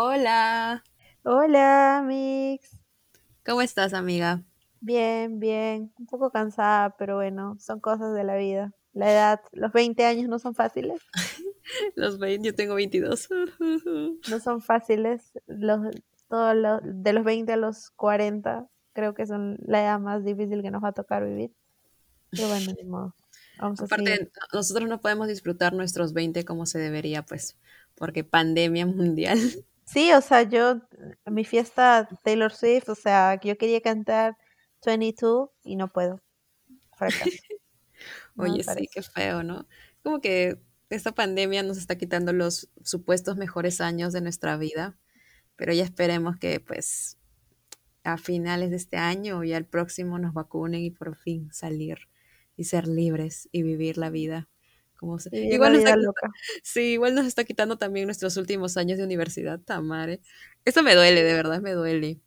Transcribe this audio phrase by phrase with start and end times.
[0.00, 0.82] Hola,
[1.22, 2.82] Hola, Mix.
[3.44, 4.44] ¿cómo estás, amiga?
[4.80, 5.92] Bien, bien.
[5.98, 8.72] Un poco cansada, pero bueno, son cosas de la vida.
[8.92, 11.00] La edad, los 20 años no son fáciles.
[11.96, 13.28] Los 20, yo tengo 22.
[14.26, 15.32] No son fáciles.
[15.46, 15.80] Los,
[16.28, 20.62] todo lo- de los 20 a los 40 creo que son la edad más difícil
[20.62, 21.52] que nos va a tocar vivir.
[22.30, 23.14] Pero bueno, ni modo.
[23.58, 24.06] Vamos a seguir.
[24.06, 27.56] Aparte, nosotros no podemos disfrutar nuestros 20 como se debería, pues,
[27.96, 29.38] porque pandemia mundial.
[29.88, 30.82] Sí, o sea, yo,
[31.24, 34.36] mi fiesta Taylor Swift, o sea, yo quería cantar
[34.84, 36.20] 22 y no puedo.
[38.36, 39.66] No Oye, sí, qué feo, ¿no?
[40.04, 40.60] Como que
[40.90, 44.96] esta pandemia nos está quitando los supuestos mejores años de nuestra vida,
[45.56, 47.18] pero ya esperemos que, pues,
[48.04, 51.98] a finales de este año o ya el próximo nos vacunen y por fin salir
[52.56, 54.48] y ser libres y vivir la vida.
[54.98, 55.30] Como se...
[55.32, 56.28] Igual nos está loca.
[56.62, 60.20] Sí, igual nos está quitando también nuestros últimos años de universidad, tamare.
[60.64, 62.20] Eso me duele, de verdad me duele.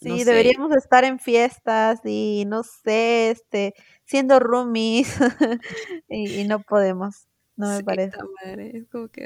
[0.00, 0.24] No Sí, sé.
[0.24, 3.74] deberíamos estar en fiestas y no sé, este,
[4.04, 5.08] siendo roomies
[6.08, 8.16] y, y no podemos, no me Sí, parece.
[8.18, 8.76] tamare.
[8.78, 9.24] Es como que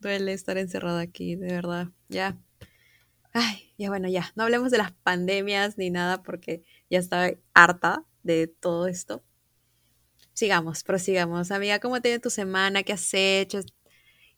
[0.00, 1.88] duele estar encerrada aquí, de verdad.
[2.08, 2.38] Ya.
[3.32, 4.32] Ay, ya bueno, ya.
[4.36, 9.24] No hablemos de las pandemias ni nada porque ya estaba harta de todo esto.
[10.36, 11.50] Sigamos, prosigamos.
[11.50, 12.82] Amiga, ¿cómo te ha ido tu semana?
[12.82, 13.60] ¿Qué has hecho?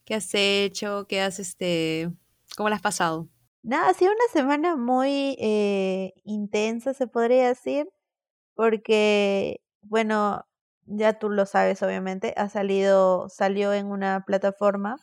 [0.05, 1.05] ¿Qué has hecho?
[1.09, 2.09] ¿Qué has este?
[2.55, 3.27] ¿Cómo la has pasado?
[3.63, 7.89] Nada, ha sido una semana muy eh, intensa, se podría decir,
[8.55, 10.45] porque, bueno,
[10.85, 14.97] ya tú lo sabes, obviamente, ha salido, salió en una plataforma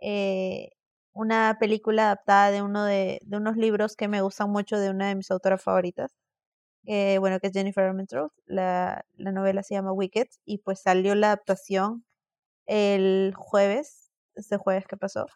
[0.00, 0.70] eh,
[1.12, 5.08] una película adaptada de uno de, de unos libros que me gustan mucho de una
[5.08, 6.12] de mis autoras favoritas.
[6.86, 8.32] Eh, bueno, que es Jennifer Armentrout.
[8.46, 12.04] La, la novela se llama Wicked y pues salió la adaptación
[12.66, 15.26] el jueves, este jueves que pasó.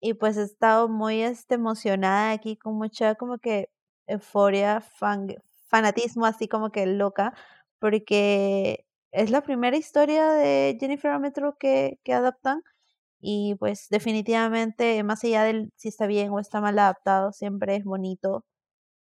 [0.00, 3.70] Y pues he estado muy este, emocionada aquí con mucha como que
[4.06, 5.36] euforia, fan-
[5.68, 7.34] fanatismo así como que loca,
[7.78, 12.62] porque es la primera historia de Jennifer Armentrout que, que adaptan
[13.20, 17.84] y pues definitivamente más allá del si está bien o está mal adaptado, siempre es
[17.84, 18.44] bonito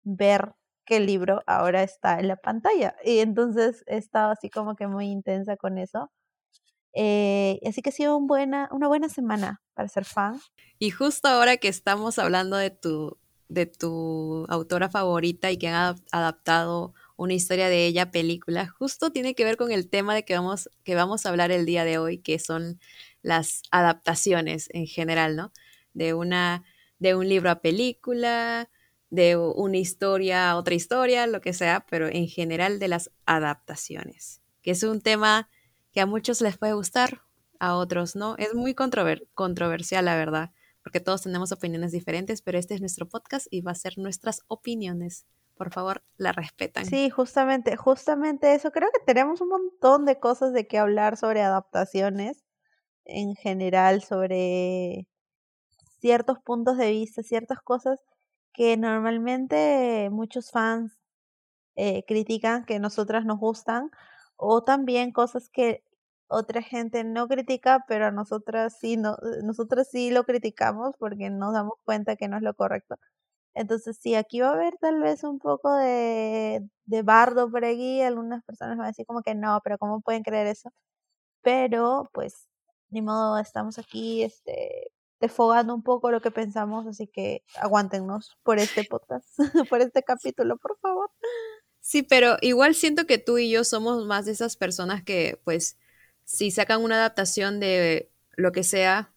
[0.05, 0.53] ver
[0.93, 2.95] que el libro ahora está en la pantalla.
[3.03, 6.13] Y entonces he estado así como que muy intensa con eso.
[6.93, 10.39] Eh, así que ha sido un buena, una buena semana para ser fan.
[10.79, 13.17] Y justo ahora que estamos hablando de tu,
[13.49, 19.11] de tu autora favorita y que han adap- adaptado una historia de ella película, justo
[19.13, 21.85] tiene que ver con el tema de que vamos, que vamos a hablar el día
[21.85, 22.81] de hoy, que son
[23.23, 25.53] las adaptaciones en general, ¿no?
[25.95, 26.65] De una,
[26.99, 28.69] de un libro a película,
[29.13, 34.41] de una historia a otra historia, lo que sea, pero en general de las adaptaciones,
[34.63, 35.49] que es un tema
[35.93, 37.21] que a muchos les puede gustar,
[37.61, 38.35] a otros no.
[38.39, 40.51] Es muy controver- controversial, la verdad
[40.83, 44.41] porque todos tenemos opiniones diferentes, pero este es nuestro podcast y va a ser nuestras
[44.49, 45.27] opiniones.
[45.55, 46.87] Por favor, la respetan.
[46.87, 48.73] Sí, justamente, justamente eso.
[48.73, 52.45] Creo que tenemos un montón de cosas de qué hablar sobre adaptaciones
[53.05, 55.07] en general, sobre
[56.01, 58.01] ciertos puntos de vista, ciertas cosas
[58.53, 60.99] que normalmente muchos fans
[61.77, 63.91] eh, critican que nosotras nos gustan,
[64.37, 65.85] o también cosas que
[66.29, 71.53] otra gente no critica, pero a nosotras sí, no, nosotras sí lo criticamos porque nos
[71.55, 72.97] damos cuenta que no es lo correcto.
[73.55, 78.03] Entonces, sí, aquí va a haber tal vez un poco de, de bardo por aquí,
[78.03, 80.71] algunas personas van a decir como que no, pero ¿cómo pueden creer eso?
[81.43, 82.49] Pero, pues,
[82.91, 84.93] ni modo, estamos aquí, este,
[85.23, 89.25] desfogando un poco lo que pensamos, así que aguántenos por este podcast,
[89.71, 91.11] por este capítulo, por favor.
[91.81, 95.79] Sí, pero igual siento que tú y yo somos más de esas personas que, pues,
[96.25, 99.13] si sacan una adaptación de lo que sea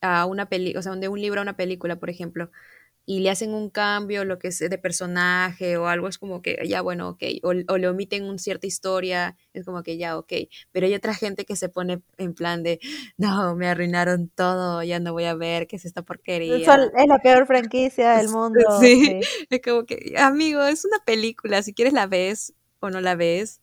[0.00, 2.50] a una peli, o sea, de un libro a una película, por ejemplo,
[3.04, 6.58] y le hacen un cambio, lo que es de personaje o algo, es como que
[6.66, 10.32] ya, bueno, ok, o, o le omiten una cierta historia, es como que ya, ok,
[10.70, 12.78] pero hay otra gente que se pone en plan de,
[13.16, 16.56] no, me arruinaron todo, ya no voy a ver qué es esta porquería.
[16.58, 19.20] es la peor franquicia del mundo, Sí, sí.
[19.50, 23.60] es como que, amigo, es una película, si quieres la ves o no la ves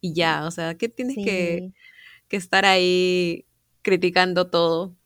[0.00, 1.72] y ya, o sea, ¿qué tienes que,
[2.28, 3.46] que estar ahí
[3.82, 4.96] criticando todo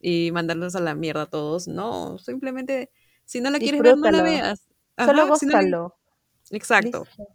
[0.00, 1.68] y mandarlos a la mierda a todos?
[1.68, 2.90] No, simplemente,
[3.26, 4.68] si no la quieres ver, no la veas.
[4.98, 5.96] solo Ajá, si no gózalo,
[6.50, 7.04] Exacto.
[7.04, 7.28] listo.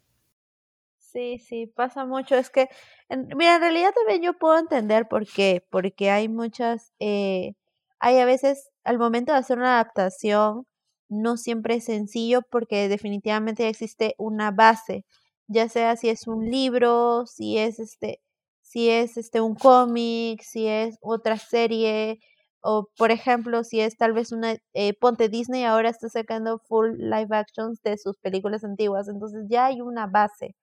[1.00, 2.36] Sí, sí, pasa mucho.
[2.36, 2.70] Es que,
[3.10, 7.54] en- mira, en realidad también yo puedo entender por qué, porque hay muchas, eh,
[8.00, 10.66] hay a veces, al momento de hacer una adaptación,
[11.10, 15.06] no siempre es sencillo porque definitivamente existe una base,
[15.48, 18.22] ya sea si es un libro, si es este,
[18.62, 22.20] si es este un cómic, si es otra serie,
[22.64, 26.92] O, por ejemplo, si es tal vez una, eh, ponte Disney ahora está sacando full
[27.00, 30.56] live actions de sus películas antiguas, entonces ya hay una base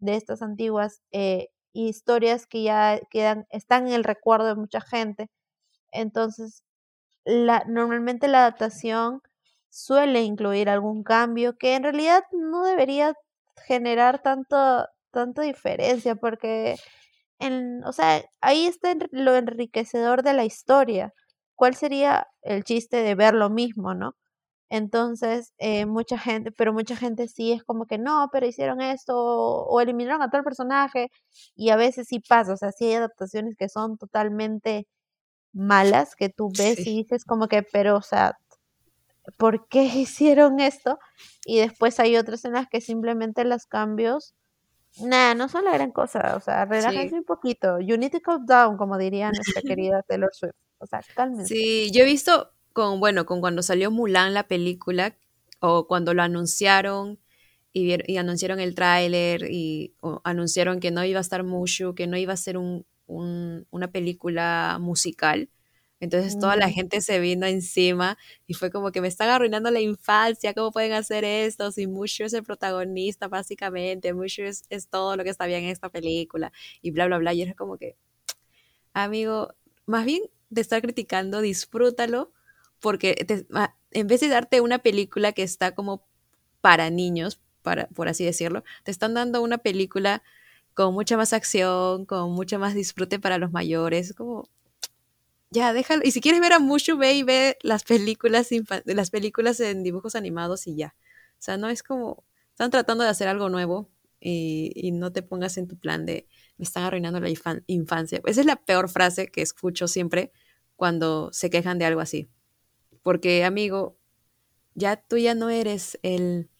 [0.00, 5.30] de estas antiguas eh, historias que ya quedan, están en el recuerdo de mucha gente.
[5.92, 6.64] Entonces,
[7.24, 9.22] la, normalmente la adaptación
[9.70, 13.14] suele incluir algún cambio que en realidad no debería
[13.66, 16.76] generar tanto, tanta diferencia porque
[17.40, 21.12] en, o sea, ahí está lo enriquecedor de la historia.
[21.60, 24.16] ¿Cuál sería el chiste de ver lo mismo, no?
[24.70, 29.14] Entonces, eh, mucha gente, pero mucha gente sí es como que no, pero hicieron esto
[29.14, 31.10] o, eliminaron a tal personaje
[31.54, 34.86] y a veces sí pasa, o sea, sí hay adaptaciones que son totalmente
[35.52, 38.38] malas que tú ves y dices como que, pero, o sea,
[39.36, 40.98] ¿por qué hicieron esto?
[41.44, 44.34] Y después hay otras en las que simplemente los cambios,
[45.02, 48.46] nada, no son la gran cosa, o sea, relájense un poquito, you need to calm
[48.46, 51.54] down, como diría nuestra querida Taylor Swift, o sea, cálmense.
[51.54, 55.14] Sí, yo he visto con, bueno, con cuando salió Mulan la película,
[55.60, 57.18] o cuando lo anunciaron
[57.72, 59.94] y, y anunciaron el tráiler y
[60.24, 64.78] anunciaron que no iba a estar Mushu, que no iba a ser un, una película
[64.80, 65.48] musical.
[66.00, 68.16] Entonces toda la gente se vino encima
[68.46, 71.70] y fue como que me están arruinando la infancia, ¿cómo pueden hacer esto?
[71.72, 75.70] Si Mushu es el protagonista básicamente, Mushu es, es, todo lo que está bien en
[75.70, 77.34] esta película y bla, bla, bla.
[77.34, 77.96] Y era como que,
[78.94, 79.54] amigo,
[79.84, 82.32] más bien de estar criticando, disfrútalo
[82.80, 83.26] porque
[83.92, 86.04] en vez de darte una película que está como
[86.60, 90.22] para niños, para, por así decirlo, te están dando una película
[90.74, 94.48] con mucha más acción, con mucha más disfrute para los mayores, como
[95.50, 98.48] ya déjalo, y si quieres ver a Mushu, ve y ve las películas
[98.84, 100.94] las películas en dibujos animados y ya.
[101.32, 103.88] O sea, no es como están tratando de hacer algo nuevo
[104.20, 106.26] y, y no te pongas en tu plan de
[106.60, 107.30] me están arruinando la
[107.66, 108.20] infancia.
[108.26, 110.30] Esa es la peor frase que escucho siempre
[110.76, 112.28] cuando se quejan de algo así.
[113.02, 113.96] Porque, amigo,
[114.74, 116.50] ya tú ya no eres el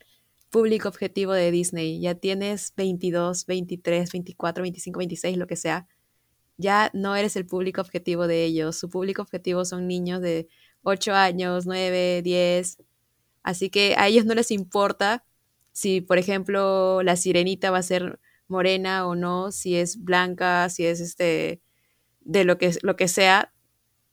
[0.49, 5.87] público objetivo de Disney, ya tienes 22, 23, 24, 25, 26, lo que sea,
[6.57, 8.77] ya no eres el público objetivo de ellos.
[8.77, 10.49] Su público objetivo son niños de
[10.83, 12.79] 8 años, 9, 10.
[13.43, 15.27] Así que a ellos no les importa
[15.73, 18.19] si, por ejemplo, la sirenita va a ser
[18.51, 21.61] morena o no, si es blanca, si es este
[22.21, 23.53] de lo que, lo que sea,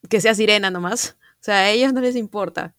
[0.10, 1.18] que sea sirena nomás.
[1.40, 2.74] O sea, a ellos no les importa.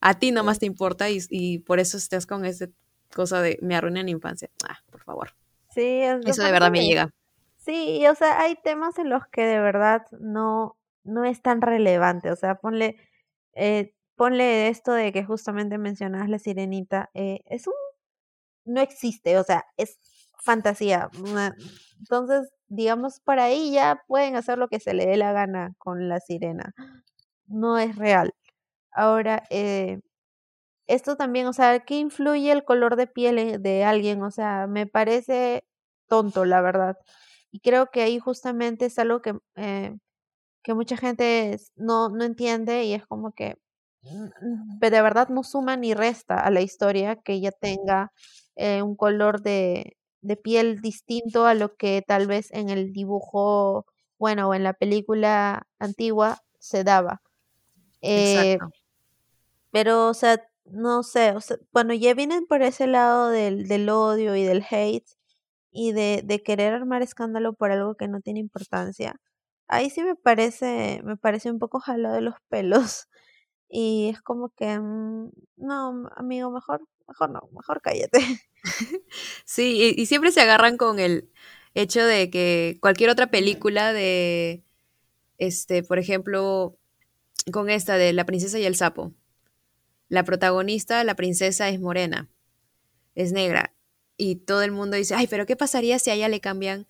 [0.00, 2.66] A ti nomás te importa y, y por eso estás con esa
[3.14, 4.50] cosa de me arruinan la infancia.
[4.68, 5.30] Ah, por favor.
[5.70, 7.10] Sí, eso de verdad me llega.
[7.58, 12.30] Sí, o sea, hay temas en los que de verdad no, no es tan relevante.
[12.30, 12.96] O sea, ponle,
[13.54, 17.10] eh, ponle esto de que justamente mencionas la sirenita.
[17.14, 17.74] Eh, es un.
[18.64, 19.98] No existe, o sea, es
[20.46, 21.10] fantasía.
[22.00, 26.08] Entonces, digamos, por ahí ya pueden hacer lo que se le dé la gana con
[26.08, 26.74] la sirena
[27.48, 28.34] no es real.
[28.92, 30.00] Ahora, eh,
[30.86, 34.22] esto también, o sea, ¿qué influye el color de piel de alguien?
[34.22, 35.64] O sea, me parece
[36.08, 36.96] tonto, la verdad.
[37.50, 39.96] Y creo que ahí justamente es algo que, eh,
[40.64, 43.58] que mucha gente no, no entiende y es como que
[44.02, 48.12] mm, de verdad no suma ni resta a la historia que ella tenga
[48.56, 49.96] eh, un color de,
[50.26, 53.86] de piel distinto a lo que tal vez en el dibujo,
[54.18, 57.22] bueno, o en la película antigua se daba.
[58.02, 58.58] Eh,
[59.70, 63.88] pero, o sea, no sé, o sea, bueno, ya vienen por ese lado del, del
[63.88, 65.08] odio y del hate
[65.70, 69.20] y de, de querer armar escándalo por algo que no tiene importancia.
[69.68, 73.08] Ahí sí me parece, me parece un poco jalo de los pelos.
[73.68, 78.20] Y es como que, mm, no, amigo, mejor, mejor no, mejor cállate.
[79.44, 81.30] Sí, y, siempre se agarran con el
[81.74, 84.64] hecho de que cualquier otra película de,
[85.38, 86.76] este, por ejemplo,
[87.52, 89.14] con esta de La princesa y el sapo.
[90.08, 92.28] La protagonista, la princesa, es morena,
[93.14, 93.72] es negra.
[94.16, 96.88] Y todo el mundo dice, ay, pero ¿qué pasaría si a ella le cambian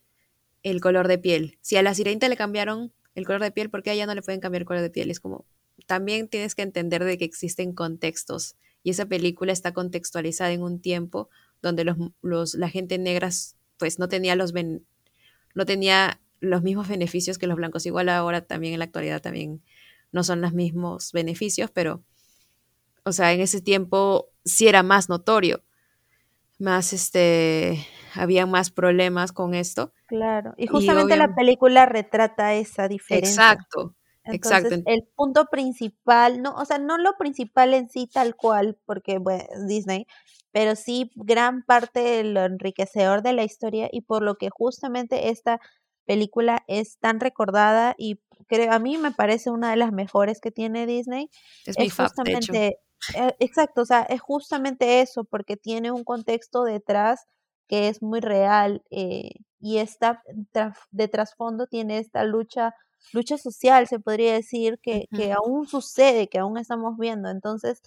[0.62, 1.58] el color de piel?
[1.61, 4.14] Si a la sirenita le cambiaron el color de piel, ¿por qué a ella no
[4.14, 5.11] le pueden cambiar el color de piel?
[5.11, 5.46] Es como,
[5.87, 8.56] también tienes que entender de que existen contextos.
[8.87, 11.28] Y esa película está contextualizada en un tiempo
[11.61, 13.31] donde los, los, la gente negra
[13.78, 17.85] pues no tenía los no tenía los mismos beneficios que los blancos.
[17.85, 19.61] Igual ahora también en la actualidad también
[20.12, 22.05] no son los mismos beneficios, pero,
[23.02, 25.64] o sea, en ese tiempo sí era más notorio,
[26.61, 29.93] más, este, había más problemas con esto.
[30.07, 33.50] Claro, y justamente la película retrata esa diferencia.
[33.50, 33.97] Exacto.
[34.26, 34.76] Exacto.
[34.87, 39.45] El punto principal, no, o sea, no lo principal en sí tal cual, porque bueno,
[39.66, 40.06] Disney,
[40.52, 45.28] pero sí gran parte de lo enriquecedor de la historia y por lo que justamente
[45.28, 45.61] esta
[46.06, 50.50] película es tan recordada y creo, a mí me parece una de las mejores que
[50.50, 51.28] tiene Disney.
[51.66, 52.78] Es, mi justamente,
[53.14, 57.26] eh, exacto, o sea, es justamente eso, porque tiene un contexto detrás
[57.68, 59.30] que es muy real eh,
[59.61, 60.23] y esta
[60.90, 62.75] de trasfondo tiene esta lucha
[63.13, 67.31] lucha social, se podría decir, que, que aún sucede, que aún estamos viendo.
[67.31, 67.81] Entonces,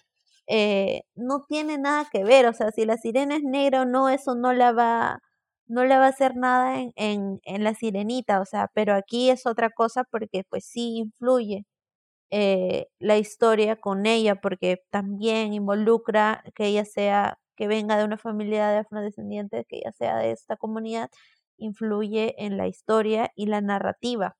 [0.47, 4.09] eh, no tiene nada que ver, o sea, si la sirena es negra o no,
[4.09, 5.19] eso no la va,
[5.67, 9.29] no le va a hacer nada en, en, en la sirenita, o sea, pero aquí
[9.29, 11.65] es otra cosa porque pues sí influye
[12.31, 18.17] eh, la historia con ella, porque también involucra que ella sea, que venga de una
[18.17, 21.09] familia de afrodescendientes, que ella sea de esta comunidad,
[21.57, 24.37] influye en la historia y la narrativa.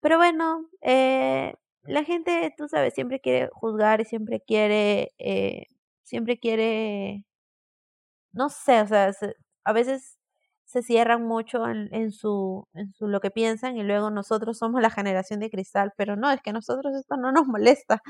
[0.00, 5.66] Pero bueno, eh, la gente, tú sabes, siempre quiere juzgar y siempre quiere, eh,
[6.04, 7.24] siempre quiere,
[8.32, 9.12] no sé, o sea,
[9.64, 10.18] a veces
[10.64, 14.80] se cierran mucho en, en, su, en su lo que piensan y luego nosotros somos
[14.82, 18.00] la generación de cristal, pero no, es que a nosotros esto no nos molesta.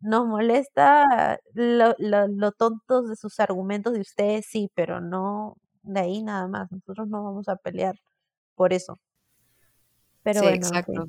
[0.00, 6.00] Nos molesta lo, lo, lo tontos de sus argumentos de ustedes, sí, pero no de
[6.00, 6.70] ahí nada más.
[6.72, 7.96] Nosotros no vamos a pelear
[8.56, 8.98] por eso.
[10.22, 11.08] Pero sí, exacto.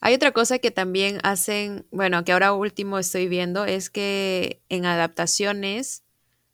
[0.00, 4.86] Hay otra cosa que también hacen, bueno, que ahora último estoy viendo, es que en
[4.86, 6.04] adaptaciones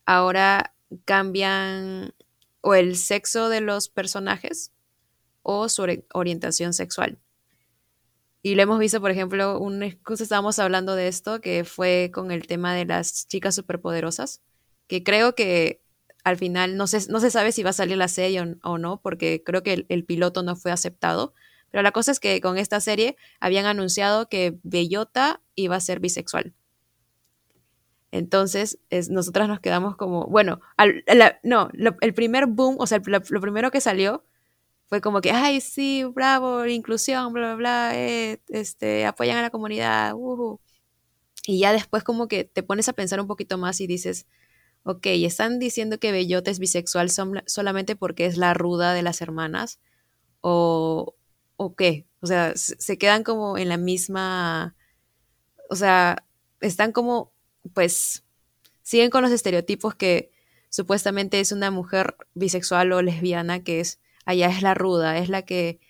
[0.05, 0.75] ahora
[1.05, 2.13] cambian
[2.61, 4.73] o el sexo de los personajes
[5.43, 7.19] o su orientación sexual.
[8.43, 12.31] Y lo hemos visto, por ejemplo, un, cosa estábamos hablando de esto, que fue con
[12.31, 14.41] el tema de las chicas superpoderosas,
[14.87, 15.81] que creo que
[16.23, 19.01] al final no se, no se sabe si va a salir la serie o, no,
[19.01, 21.35] porque creo que el, piloto no fue aceptado.
[21.71, 26.01] Pero la cosa es que con esta serie habían anunciado que Bellota iba a ser
[26.01, 26.55] bisexual.
[28.13, 30.61] Entonces, es, nosotras nos quedamos como, bueno,
[31.43, 31.69] no,
[32.01, 34.25] el primer boom, o sea, lo, primero que salió
[34.87, 39.51] fue como que, ay, sí, bravo, inclusión, bla, bla, bla, eh, este, apoyan a la
[39.51, 40.15] comunidad,
[41.47, 44.27] Y ya después como que te pones a pensar un poquito más y dices,
[44.85, 47.11] ok, están diciendo que Bellota es bisexual
[47.47, 49.81] solamente porque es la ruda de las hermanas,
[50.41, 51.16] o,
[51.57, 54.77] o qué, o sea, se quedan como en la misma,
[55.71, 56.25] o sea,
[56.61, 57.33] están como
[57.73, 58.25] pues
[58.83, 60.31] siguen con los estereotipos que
[60.69, 65.43] supuestamente es una mujer bisexual o lesbiana que es allá es la ruda, es la
[65.43, 65.81] que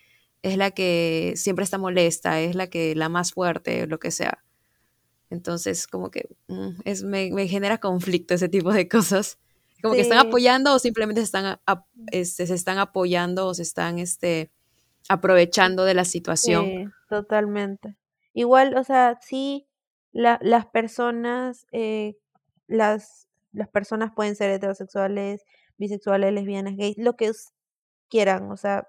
[0.42, 4.44] es la que siempre está molesta, es la que la más fuerte, lo que sea.
[5.28, 9.38] Entonces, como que mm, es, me, genera conflicto ese tipo de cosas.
[9.82, 11.60] Como que están apoyando o simplemente se están,
[12.12, 14.50] este, se están apoyando o se están este,
[15.08, 16.64] aprovechando de la situación.
[16.64, 17.96] Sí, totalmente.
[18.32, 19.66] Igual, o sea, sí,
[20.12, 22.16] la, las personas, eh,
[22.66, 25.44] las, las personas pueden ser heterosexuales,
[25.78, 27.30] bisexuales, lesbianas, gays, lo que
[28.08, 28.86] quieran, o sea,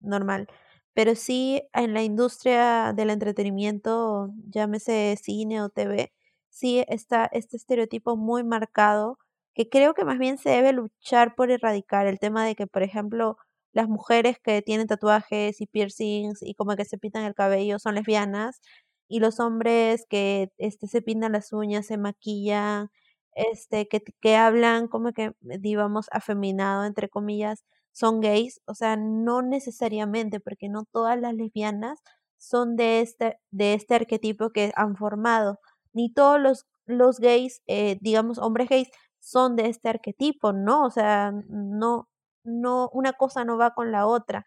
[0.00, 0.48] normal.
[0.94, 6.12] Pero sí en la industria del entretenimiento, llámese cine o TV,
[6.48, 9.18] sí está este estereotipo muy marcado
[9.54, 12.82] que creo que más bien se debe luchar por erradicar el tema de que, por
[12.82, 13.38] ejemplo,
[13.76, 17.94] las mujeres que tienen tatuajes y piercings y como que se pintan el cabello son
[17.96, 18.60] lesbianas
[19.08, 22.88] y los hombres que este, se pintan las uñas, se maquillan,
[23.34, 29.42] este, que, que hablan como que, digamos, afeminado, entre comillas, son gays, o sea, no
[29.42, 32.00] necesariamente, porque no todas las lesbianas
[32.38, 35.60] son de este, de este arquetipo que han formado,
[35.92, 38.88] ni todos los, los gays, eh, digamos, hombres gays,
[39.20, 40.84] son de este arquetipo, ¿no?
[40.84, 42.08] O sea, no,
[42.46, 44.46] no, una cosa no va con la otra,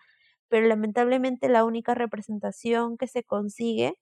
[0.50, 3.96] pero lamentablemente la única representación que se consigue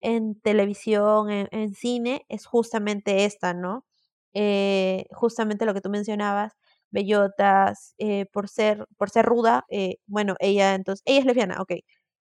[0.00, 3.84] en televisión, en, cine, es justamente esta, ¿no?
[4.34, 6.54] Eh, justamente lo que tú mencionabas,
[6.90, 11.72] bellotas, eh, por, ser, por ser ruda, eh, bueno, ella entonces, ella es lesbiana, ok.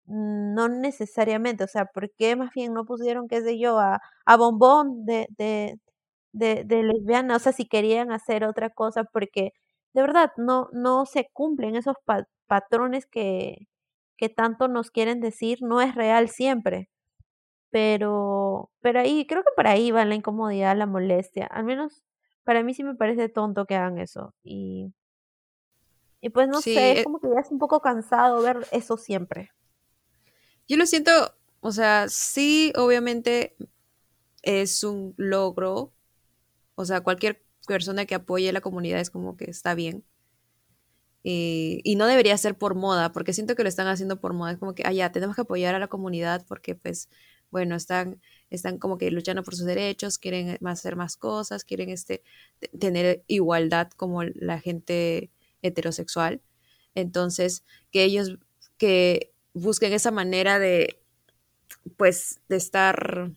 [0.07, 4.38] No necesariamente, o sea, ¿por qué más bien no pusieron, qué sé yo, a, a
[4.38, 5.79] bombón de, de,
[6.33, 7.35] de, de lesbiana?
[7.38, 9.53] O sea, si querían hacer otra cosa, porque
[9.95, 11.95] de verdad no, no se cumplen esos
[12.47, 13.69] patrones que,
[14.17, 16.89] que tanto nos quieren decir, no es real siempre.
[17.71, 21.45] Pero, pero ahí, creo que por ahí va la incomodidad, la molestia.
[21.45, 22.03] Al menos
[22.43, 24.33] para mí sí me parece tonto que hagan eso.
[24.43, 24.93] Y,
[26.19, 28.97] y pues no sé, es eh como que ya es un poco cansado ver eso
[28.97, 29.53] siempre.
[30.67, 31.11] Yo lo siento,
[31.61, 33.55] o sea, sí, obviamente
[34.41, 35.93] es un logro.
[36.75, 40.03] O sea, cualquier persona que apoye la comunidad es como que está bien.
[41.24, 44.51] Y, y, no debería ser por moda, porque siento que lo están haciendo por moda.
[44.51, 47.10] Es como que, ah, ya, tenemos que apoyar a la comunidad porque pues
[47.55, 48.19] bueno, están,
[48.50, 52.22] están como que luchando por sus derechos, quieren hacer más cosas, quieren este,
[52.79, 55.31] tener igualdad como la gente
[55.62, 56.41] heterosexual.
[56.95, 58.38] Entonces, que ellos
[58.77, 61.01] que busquen esa manera de,
[61.98, 63.31] pues, de estar,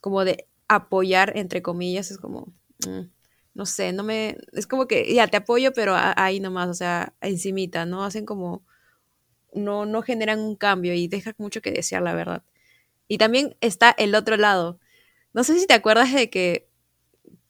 [0.00, 2.52] como de apoyar, entre comillas, es como,
[2.86, 3.10] mm,
[3.54, 7.14] no sé, no me, es como que, ya, te apoyo, pero ahí nomás, o sea,
[7.20, 8.04] encimita, ¿no?
[8.04, 8.64] Hacen como,
[9.54, 12.44] no, no generan un cambio y deja mucho que desear, la verdad.
[13.08, 14.78] Y también está el otro lado.
[15.32, 16.68] No sé si te acuerdas de que,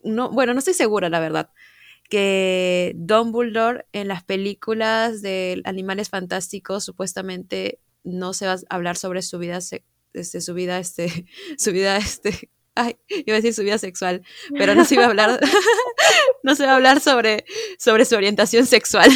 [0.02, 1.50] no, bueno, no estoy segura, la verdad,
[2.08, 9.22] que Dumbledore en las películas de Animales Fantásticos supuestamente no se va a hablar sobre
[9.22, 9.58] su vida,
[10.12, 11.26] este, su vida, este,
[11.58, 12.50] su vida, este,
[12.84, 14.22] ay, iba a decir su vida sexual,
[14.56, 15.40] pero no se iba a hablar,
[16.42, 17.44] no se va a hablar sobre,
[17.78, 19.10] sobre su orientación sexual.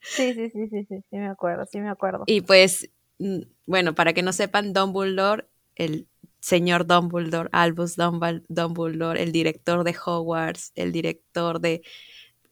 [0.00, 2.24] Sí, sí, sí, sí, sí, sí me acuerdo, sí me acuerdo.
[2.26, 6.06] Y pues, mm, bueno, para que no sepan, Dumbledore, el
[6.40, 11.82] señor Dumbledore, Albus Dumbledore, el director de Hogwarts, el director de,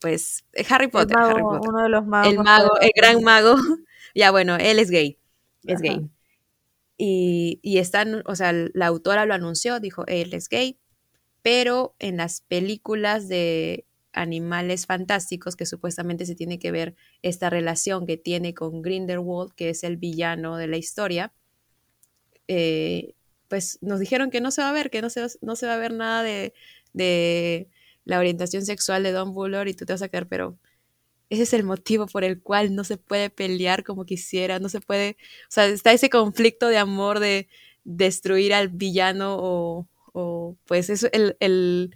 [0.00, 1.68] pues, Harry Potter, Harry Potter.
[1.68, 2.32] Uno de los magos.
[2.32, 3.54] El mago, el gran mago.
[4.14, 5.18] ya, bueno, él es gay,
[5.66, 6.10] es gay.
[6.96, 10.78] Y, y están, o sea, la autora lo anunció, dijo, él es gay,
[11.42, 18.06] pero en las películas de animales fantásticos que supuestamente se tiene que ver esta relación
[18.06, 21.32] que tiene con Grindelwald, que es el villano de la historia,
[22.48, 23.14] eh,
[23.48, 25.74] pues nos dijeron que no se va a ver, que no se, no se va
[25.74, 26.54] a ver nada de,
[26.92, 27.68] de
[28.04, 30.58] la orientación sexual de Don Bullor y tú te vas a quedar, pero
[31.30, 34.80] ese es el motivo por el cual no se puede pelear como quisiera, no se
[34.80, 35.16] puede,
[35.48, 37.48] o sea, está ese conflicto de amor de
[37.84, 41.94] destruir al villano o, o pues eso, el, el,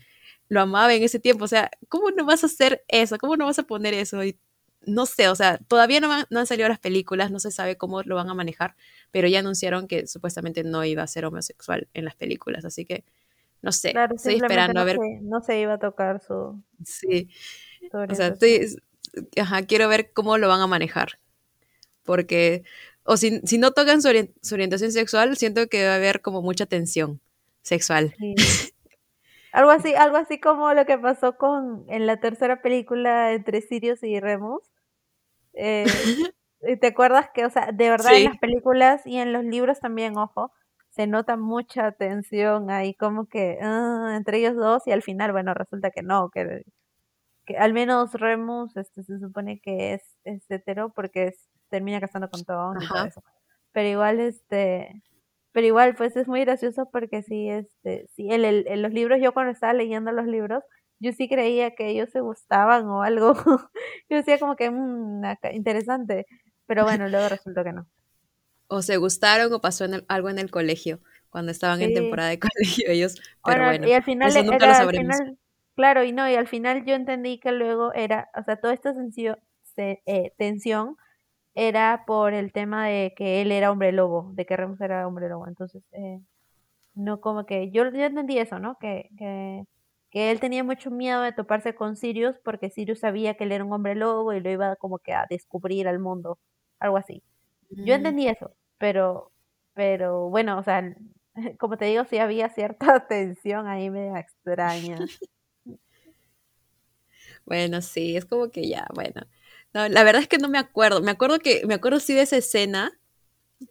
[0.48, 3.18] lo amaba en ese tiempo, o sea, ¿cómo no vas a hacer eso?
[3.18, 4.22] ¿Cómo no vas a poner eso?
[4.24, 4.38] Y
[4.86, 8.02] no sé, o sea, todavía no, no han salido las películas, no se sabe cómo
[8.02, 8.76] lo van a manejar,
[9.10, 13.04] pero ya anunciaron que supuestamente no iba a ser homosexual en las películas, así que
[13.60, 14.98] no sé, estoy esperando a ver.
[15.22, 16.62] no se iba a tocar su.
[16.84, 17.28] Sí.
[17.92, 18.76] o sea, estoy,
[19.40, 21.18] ajá, quiero ver cómo lo van a manejar.
[22.04, 22.64] Porque,
[23.04, 26.66] o si, si no tocan su, orientación sexual, siento que va a haber como mucha
[26.66, 27.20] tensión
[27.62, 28.14] sexual.
[29.52, 34.02] algo así, algo así como lo que pasó con en la tercera película entre Sirius
[34.02, 34.62] y Remus.
[35.54, 35.84] Eh,
[36.80, 40.16] ¿Te acuerdas que, o sea, de verdad en las películas y en los libros también,
[40.16, 40.52] ojo,
[40.90, 45.54] se nota mucha tensión ahí, como que ah, entre ellos dos y al final, bueno,
[45.54, 46.64] resulta que no, que
[47.56, 51.32] al menos Remus este, se supone que es, es hetero porque
[51.70, 53.22] termina casando con todo y todo eso.
[53.72, 55.02] Pero igual, este,
[55.52, 59.20] pero igual, pues es muy gracioso porque sí, este, sí, en, el, en los libros,
[59.22, 60.62] yo cuando estaba leyendo los libros,
[61.00, 63.34] yo sí creía que ellos se gustaban o algo.
[64.10, 66.26] yo decía como que, mmm, interesante.
[66.66, 67.86] Pero bueno, luego resultó que no.
[68.68, 72.38] O se gustaron o pasó en algo en el colegio, cuando estaban en temporada de
[72.38, 73.20] colegio ellos.
[73.44, 75.16] Pero bueno, y al final eso nunca lo sabremos.
[75.78, 78.92] Claro, y no, y al final yo entendí que luego era, o sea, toda esta
[79.76, 80.96] eh, tensión
[81.54, 85.28] era por el tema de que él era hombre lobo, de que Remus era hombre
[85.28, 85.46] lobo.
[85.46, 86.20] Entonces, eh,
[86.94, 88.76] no como que, yo, yo entendí eso, ¿no?
[88.80, 89.62] Que, que,
[90.10, 93.64] que, él tenía mucho miedo de toparse con Sirius porque Sirius sabía que él era
[93.64, 96.40] un hombre lobo y lo iba como que a descubrir al mundo,
[96.80, 97.22] algo así.
[97.70, 97.98] Yo mm.
[97.98, 99.30] entendí eso, pero,
[99.74, 100.82] pero bueno, o sea,
[101.60, 104.98] como te digo, sí había cierta tensión ahí media extraña.
[107.48, 109.22] Bueno, sí, es como que ya, bueno.
[109.74, 111.00] No, la verdad es que no me acuerdo.
[111.02, 113.00] Me acuerdo que, me acuerdo sí de esa escena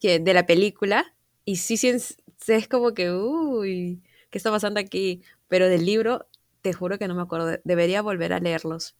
[0.02, 1.16] que, de la película.
[1.46, 5.24] Y sí, sí es, es como que, uy, ¿qué está pasando aquí?
[5.50, 6.28] Pero del libro,
[6.62, 7.60] te juro que no me acuerdo.
[7.66, 8.96] Debería volver a leerlos.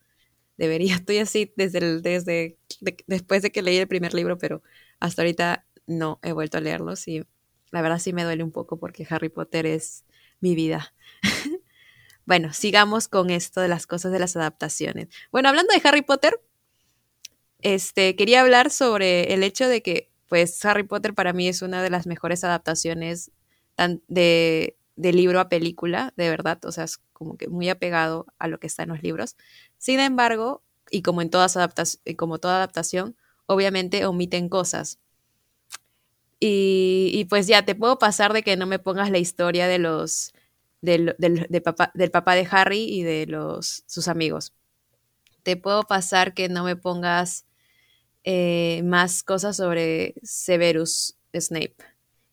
[0.58, 2.58] Debería, estoy así desde, el, desde
[3.08, 4.64] después de que leí el primer libro, pero
[5.00, 7.24] hasta ahorita no he vuelto a leerlos y
[7.72, 10.06] la verdad sí me duele un poco porque Harry Potter es
[10.42, 10.94] mi vida.
[12.28, 15.08] Bueno, sigamos con esto de las cosas de las adaptaciones.
[15.32, 16.42] Bueno, hablando de Harry Potter,
[17.62, 21.82] este, quería hablar sobre el hecho de que, pues, Harry Potter para mí es una
[21.82, 23.32] de las mejores adaptaciones
[24.10, 28.60] de, libro a película, de verdad, o sea, es como que muy apegado a lo
[28.60, 29.38] que está en los libros.
[29.78, 30.62] Sin embargo,
[30.92, 31.58] y como en todas
[32.18, 35.00] como toda adaptación, obviamente omiten cosas.
[36.42, 39.80] Y, y, pues ya, te puedo pasar de que no me pongas la historia de
[39.80, 40.34] los
[40.82, 41.16] del,
[41.64, 44.54] papá, del papá de Harry y de los, sus amigos.
[45.44, 47.46] Te puedo pasar que no me pongas
[48.24, 51.78] eh, más cosas sobre Severus Snape.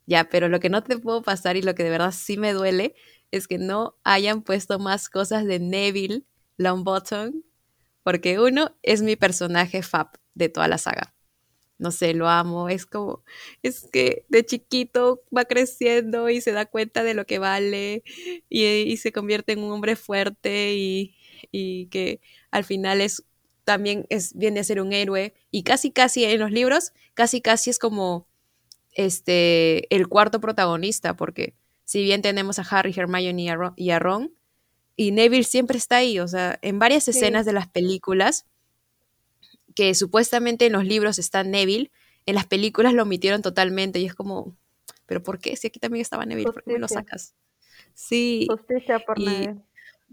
[0.07, 2.53] Ya, pero lo que no te puedo pasar y lo que de verdad sí me
[2.53, 2.95] duele
[3.31, 6.25] es que no hayan puesto más cosas de Neville
[6.57, 7.43] Longbottom,
[8.03, 11.14] porque uno es mi personaje fab de toda la saga
[11.79, 13.23] no sé, lo amo, es como,
[13.63, 18.03] es que de chiquito va creciendo y se da cuenta de lo que vale
[18.49, 21.15] y, se convierte en un hombre fuerte y,
[21.51, 23.25] y, que al final es
[23.65, 27.71] también es, viene a ser un héroe y casi casi en los libros, casi casi
[27.71, 28.29] es como
[28.93, 33.43] este, el cuarto protagonista, porque si bien tenemos a Harry, Hermione
[33.77, 34.35] y a Ron,
[34.97, 38.47] y, Neville siempre está ahí, o sea, en varias escenas de las películas,
[39.75, 41.91] que supuestamente en los libros está Neville,
[42.27, 44.57] en las películas lo omitieron totalmente y es como,
[45.07, 45.57] pero ¿por qué?
[45.57, 47.35] Si aquí también estaba Neville, ¿por qué me lo sacas?
[47.95, 48.47] Sí.
[48.49, 49.61] Justicia por Neville.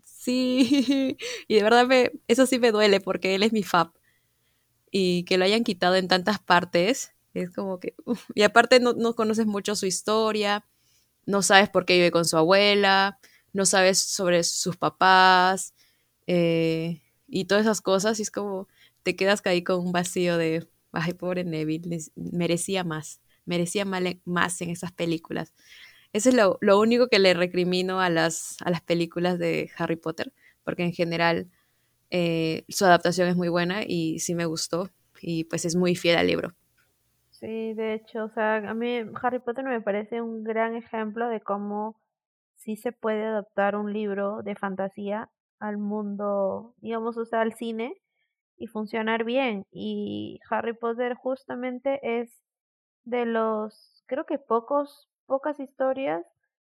[0.04, 3.92] Sí, y de verdad me, eso sí me duele porque él es mi fab.
[4.92, 7.96] Y que lo hayan quitado en tantas partes, es como que...
[8.36, 10.66] Y aparte no, no conoces mucho su historia,
[11.26, 13.20] no sabes por qué vive con su abuela,
[13.54, 15.74] no sabes sobre sus papás
[16.28, 18.20] eh, y todas esas cosas.
[18.20, 18.68] Y es como
[19.04, 24.70] te quedas ahí con un vacío de, ay, pobre Neville, merecía más, merecía más en
[24.70, 25.54] esas películas.
[26.14, 30.34] Eso es lo, único que le recrimino a las, a las películas de Harry Potter,
[30.64, 31.50] porque en general
[32.10, 34.90] eh, su adaptación es muy buena y sí me gustó
[35.22, 36.54] y pues es muy fiel al libro.
[37.30, 41.40] Sí, de hecho, o sea, a mí Harry Potter me parece un gran ejemplo de
[41.40, 41.96] cómo
[42.56, 48.01] sí se puede adaptar un libro de fantasía al mundo, digamos, o sea, al cine
[48.62, 49.66] y funcionar bien.
[49.72, 52.30] Y Harry Potter justamente es
[53.06, 56.26] de los, creo que pocos, pocas historias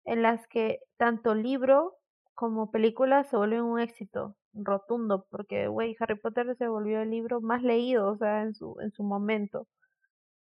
[0.05, 1.97] en las que tanto libro
[2.35, 7.41] como película se vuelven un éxito rotundo, porque, güey, Harry Potter se volvió el libro
[7.43, 9.67] más leído, o sea, en su, en su momento.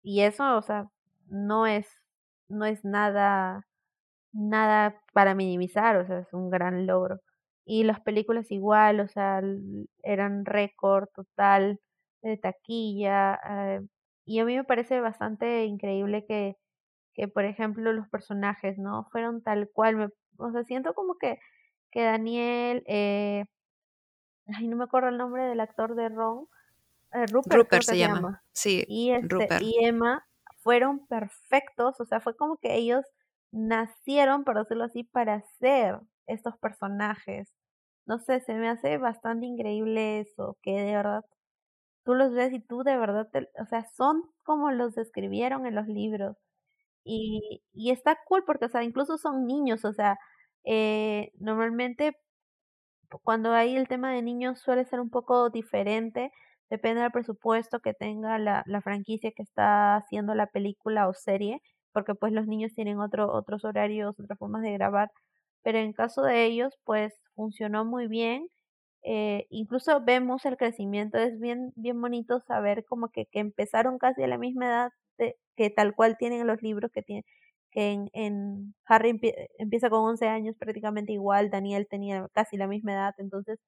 [0.02, 0.88] Y eso, o sea,
[1.28, 1.86] no es,
[2.48, 3.66] no es nada,
[4.32, 7.20] nada para minimizar, o sea, es un gran logro.
[7.72, 9.40] Y las películas igual, o sea,
[10.02, 11.78] eran récord total
[12.20, 13.38] de taquilla.
[13.48, 13.80] Eh,
[14.24, 16.56] y a mí me parece bastante increíble que,
[17.14, 19.06] que, por ejemplo, los personajes, ¿no?
[19.12, 19.94] Fueron tal cual.
[19.94, 21.38] Me, o sea, siento como que,
[21.92, 23.44] que Daniel, eh,
[24.52, 26.48] ay, no me acuerdo el nombre del actor de Ron,
[27.12, 28.42] eh, Rupert, se, llama.
[28.52, 33.04] Sí, y, este, y Emma fueron perfectos, o sea, fue como que ellos
[33.52, 37.54] nacieron, por decirlo así, para ser estos personajes.
[38.10, 41.24] No sé, se me hace bastante increíble eso, que de verdad
[42.04, 43.28] tú los ves y tú de verdad,
[43.60, 46.36] o sea, son como los describieron en los libros.
[47.04, 50.18] Y, y está cool porque, o sea, incluso son niños, o sea,
[50.64, 52.16] eh, normalmente
[53.22, 56.32] cuando hay el tema de niños suele ser un poco diferente,
[56.70, 61.60] depende del presupuesto que tenga la, la franquicia que está haciendo la película o serie,
[61.92, 65.10] porque pues los niños tienen otro, otros horarios, otras formas de grabar,
[65.62, 68.48] pero en caso de ellos, pues funcionó muy bien.
[69.02, 74.22] Eh, incluso vemos el crecimiento, es bien, bien bonito saber como que, que empezaron casi
[74.22, 77.24] a la misma edad de, que tal cual tienen los libros que tienen
[77.72, 79.18] que en, en Harry
[79.58, 83.58] empieza con 11 años prácticamente igual, Daniel tenía casi la misma edad, entonces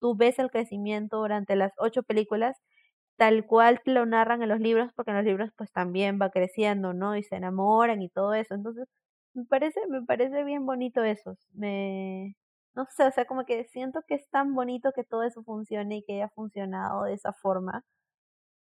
[0.00, 2.56] tú ves el crecimiento durante las ocho películas
[3.16, 6.92] tal cual lo narran en los libros, porque en los libros pues también va creciendo,
[6.94, 7.16] ¿no?
[7.16, 8.88] Y se enamoran y todo eso, entonces
[9.36, 11.36] me parece, me parece bien bonito eso.
[11.54, 12.36] Me,
[12.74, 15.98] no sé, o sea, como que siento que es tan bonito que todo eso funcione
[15.98, 17.84] y que haya funcionado de esa forma,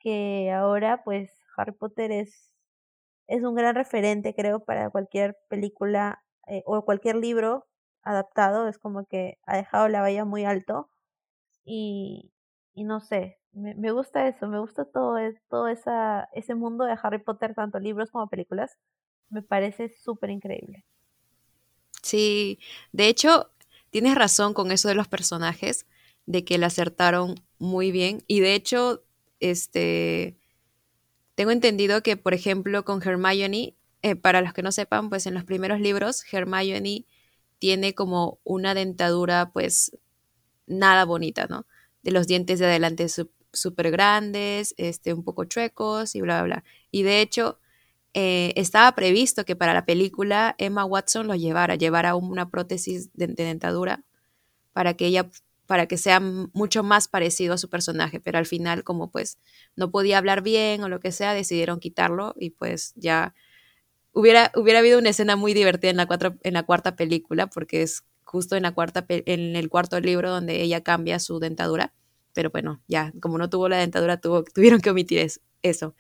[0.01, 2.53] que ahora pues Harry Potter es,
[3.29, 7.67] es un gran referente, creo, para cualquier película eh, o cualquier libro
[8.03, 10.91] adaptado, es como que ha dejado la valla muy alto
[11.65, 12.33] y,
[12.75, 15.17] y no sé, me, me gusta eso, me gusta todo,
[15.49, 18.77] todo esa, ese mundo de Harry Potter, tanto libros como películas,
[19.35, 20.85] me parece súper increíble.
[22.03, 22.59] Sí,
[22.93, 23.51] de hecho,
[23.91, 25.87] tienes razón con eso de los personajes,
[26.27, 28.23] de que le acertaron muy bien.
[28.27, 29.05] Y de hecho,
[29.41, 30.37] este,
[31.35, 35.35] tengo entendido que, por ejemplo, con Hermione, eh, para los que no sepan, pues en
[35.35, 37.07] los primeros libros, Hermione
[37.59, 39.97] tiene como una dentadura, pues,
[40.67, 41.67] nada bonita, ¿no?
[42.03, 43.07] De los dientes de adelante
[43.53, 46.65] súper grandes, este, un poco chuecos y bla, bla, bla.
[46.91, 47.59] Y de hecho,
[48.15, 53.27] eh, estaba previsto que para la película Emma Watson lo llevara, llevara una prótesis de,
[53.27, 54.05] dentadura
[54.73, 55.31] para que ella
[55.67, 59.39] para que sea mucho más parecido a su personaje, pero al final como pues
[59.77, 63.35] no podía hablar bien o lo que sea, decidieron quitarlo y pues ya
[64.13, 66.09] hubiera, hubiera habido una escena muy divertida en la,
[66.43, 70.63] en la cuarta película porque es justo en la cuarta en el cuarto libro donde
[70.63, 71.95] ella cambia su dentadura,
[72.33, 75.27] pero bueno, ya como no tuvo la dentadura tuvo, tuvieron que omitir
[75.63, 75.95] eso.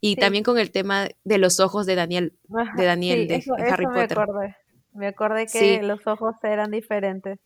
[0.00, 2.34] Y también con el tema de los ojos de Daniel,
[2.76, 4.16] de Daniel, de, Harry Potter.
[4.16, 4.56] Me acordé,
[4.92, 7.38] me acordé que los ojos eran diferentes.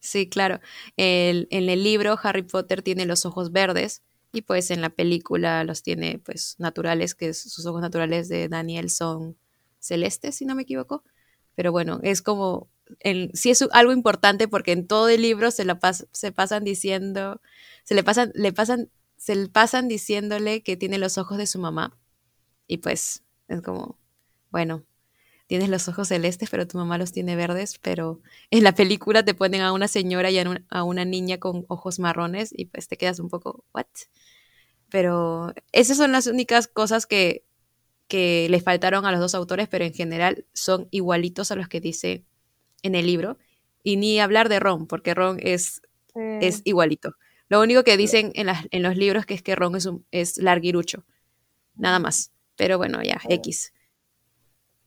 [0.00, 0.60] Sí, claro.
[0.96, 5.64] El, en el libro Harry Potter tiene los ojos verdes y pues en la película
[5.64, 9.36] los tiene pues naturales, que sus ojos naturales de Daniel son
[9.78, 11.02] celestes, si no me equivoco.
[11.54, 12.68] Pero bueno, es como,
[13.00, 15.78] en, sí es algo importante porque en todo el libro se, la
[16.12, 17.40] se pasan diciendo,
[17.84, 21.98] se le pasan, le pasan se pasan diciéndole que tiene los ojos de su mamá.
[22.66, 23.98] Y pues Es como,
[24.50, 24.84] bueno,
[25.46, 29.34] tienes los ojos celestes, pero tu mamá los tiene verdes, pero en la película te
[29.34, 33.18] ponen a una señora y a, una niña con ojos marrones y pues te quedas
[33.18, 33.86] un poco, ¿what?
[34.90, 37.44] Pero esas son las únicas cosas que,
[38.08, 41.80] que le faltaron a los dos autores, pero en general son igualitos a los que
[41.80, 42.24] dice
[42.82, 43.38] en el libro.
[43.82, 45.82] Y ni hablar de Ron, porque Ron es,
[46.14, 47.14] es igualito.
[47.48, 50.38] Lo único que dicen en, en, los libros que es que Ron es, un, es
[50.38, 51.04] larguirucho.
[51.74, 52.32] Nada más.
[52.56, 53.72] Pero bueno, ya, X.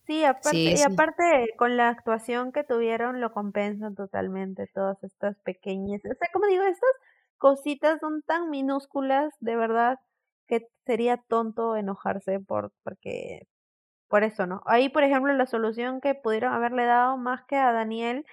[0.06, 6.02] Sí, aparte, y aparte con la actuación que tuvieron lo compensan totalmente todas estas pequeñas,
[6.04, 6.90] o sea, como digo, estas
[7.38, 10.00] cositas son tan minúsculas, de verdad,
[10.48, 13.48] que sería tonto enojarse por, porque,
[14.10, 14.64] por eso, ¿no?
[14.66, 18.26] Ahí, por ejemplo, la solución que pudieron haberle dado más que a Daniel,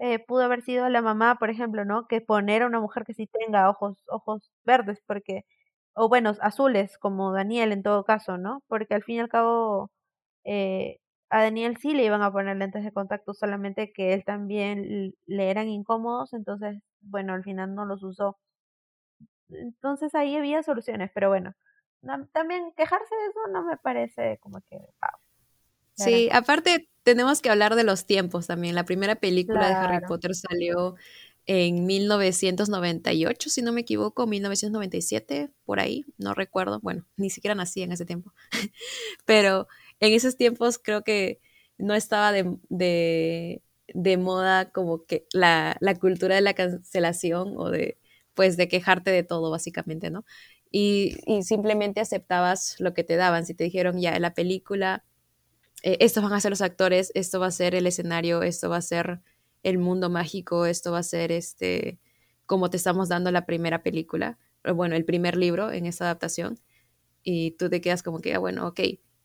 [0.00, 2.08] eh, pudo haber sido la mamá, por ejemplo, ¿no?
[2.08, 5.44] Que poner a una mujer que sí tenga ojos, ojos verdes, porque,
[5.94, 8.62] o bueno, azules, como Daniel en todo caso, ¿no?
[8.68, 9.92] Porque al fin y al cabo,
[10.44, 10.98] eh,
[11.30, 15.50] a Daniel sí le iban a poner lentes de contacto, solamente que él también le
[15.50, 18.38] eran incómodos, entonces, bueno, al final no los usó.
[19.50, 21.54] Entonces ahí había soluciones, pero bueno,
[22.32, 24.78] también quejarse de eso no me parece como que...
[25.96, 28.74] Sí, aparte tenemos que hablar de los tiempos también.
[28.74, 30.94] La primera película de Harry Potter salió
[31.46, 37.82] en 1998, si no me equivoco, 1997, por ahí, no recuerdo, bueno, ni siquiera nací
[37.82, 38.32] en ese tiempo,
[39.24, 39.66] pero
[39.98, 41.40] en esos tiempos creo que
[41.78, 43.62] no estaba de,
[44.18, 47.98] moda como que la, cultura de la cancelación o de,
[48.34, 50.24] pues, de quejarte de todo, básicamente, ¿no?
[50.70, 53.44] Y, simplemente aceptabas lo que te daban.
[53.44, 55.04] Si te dijeron ya la película,
[55.82, 58.76] eh, estos van a ser los actores, esto va a ser el escenario, esto va
[58.76, 59.20] a ser
[59.62, 61.98] el mundo mágico, esto va a ser este,
[62.46, 64.38] como te estamos dando la primera película,
[64.74, 66.60] bueno, el primer libro en esa adaptación,
[67.22, 68.80] y tú te quedas como que, ah, bueno, ok,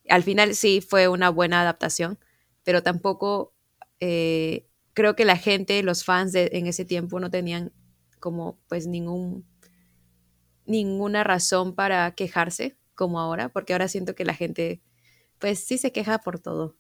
[0.10, 2.20] al final sí fue una buena adaptación,
[2.64, 3.54] pero tampoco
[4.00, 7.74] eh, creo que la gente, los fans de, en ese tiempo no tenían
[8.20, 9.46] como pues ningún
[10.66, 14.82] ninguna razón para quejarse como ahora, porque ahora siento que la gente
[15.40, 16.76] pues sí se queja por todo.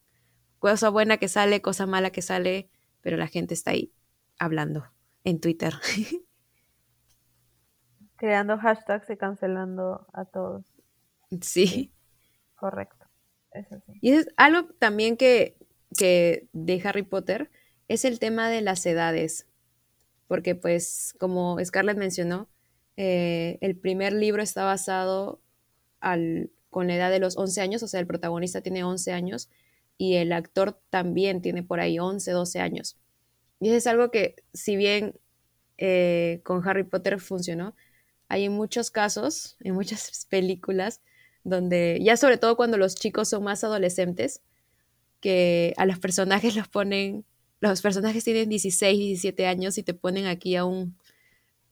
[0.59, 2.69] Cosa buena que sale, cosa mala que sale,
[3.01, 3.93] pero la gente está ahí
[4.39, 4.85] hablando
[5.23, 5.73] en Twitter.
[8.17, 10.65] Creando hashtags y cancelando a todos.
[11.41, 11.91] Sí.
[12.55, 13.05] Correcto.
[14.01, 15.57] Y es algo también que,
[15.91, 17.51] de Harry Potter
[17.87, 19.47] es el tema de las edades,
[20.27, 22.49] porque pues como Scarlett mencionó,
[22.97, 25.41] eh, el primer libro está basado
[25.99, 29.47] al, con la edad de los 11 años, o sea, el protagonista tiene 11 años
[29.97, 32.97] y el actor también tiene por ahí 11, 12 años.
[33.61, 35.15] Y eso es algo que, si bien
[35.77, 37.77] eh, con Harry Potter funcionó,
[38.27, 40.99] hay muchos casos, en muchas películas,
[41.45, 44.41] donde ya sobre todo cuando los chicos son más adolescentes,
[45.21, 47.23] que a los personajes los ponen,
[47.61, 50.97] los personajes tienen 16, 17 años y te ponen aquí a un,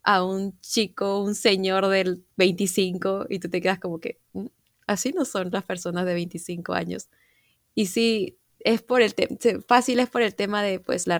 [0.02, 4.46] a un chico, un señor del 25 y tú te quedas como que, mm,
[4.88, 7.10] así no son las personas de 25 años.
[7.76, 9.13] Y sí, es por el
[9.67, 11.19] fácil es por el tema de pues la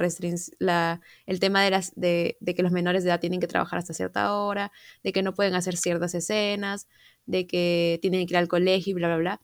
[0.60, 3.80] la el tema de las de, de, que los menores de edad tienen que trabajar
[3.80, 4.72] hasta cierta hora,
[5.04, 6.88] de que no pueden hacer ciertas escenas,
[7.26, 9.42] de que tienen que ir al colegio y bla, bla, bla.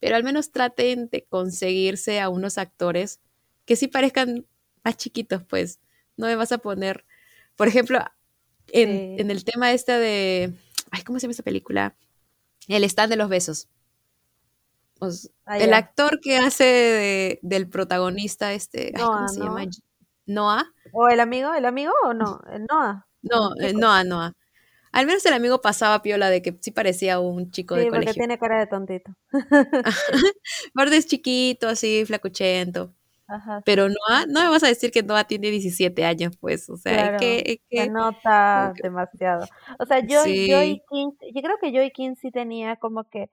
[0.00, 3.20] Pero al menos traten de conseguirse a unos actores
[3.66, 4.46] que sí parezcan
[4.84, 5.80] más chiquitos, pues.
[6.16, 7.04] No me vas a poner,
[7.56, 7.98] por ejemplo,
[8.68, 10.52] en, el tema este de,
[10.90, 11.96] ay, ¿cómo se llama esta película?
[12.76, 13.68] El stand de los besos.
[15.46, 19.64] Ah, el actor que hace de, del protagonista, este, ¿cómo se llama?
[20.26, 20.72] Noah.
[20.92, 21.54] ¿O el amigo?
[21.54, 22.40] ¿El amigo o no?
[22.52, 23.06] El Noah.
[23.22, 24.32] No, Noah, Noah.
[24.92, 28.12] Al menos el amigo pasaba piola de que sí parecía un chico de colegio.
[28.12, 29.12] Sí, porque tiene cara de tontito.
[30.74, 32.92] Verde es chiquito, así, flacuchento.
[33.30, 36.76] Ajá, Pero Noah, no me vas a decir que Noah tiene 17 años, pues, o
[36.76, 39.46] sea, que, Se nota demasiado.
[39.78, 43.04] O sea, yo, yo y King, yo creo que yo y King sí tenía como
[43.04, 43.30] que,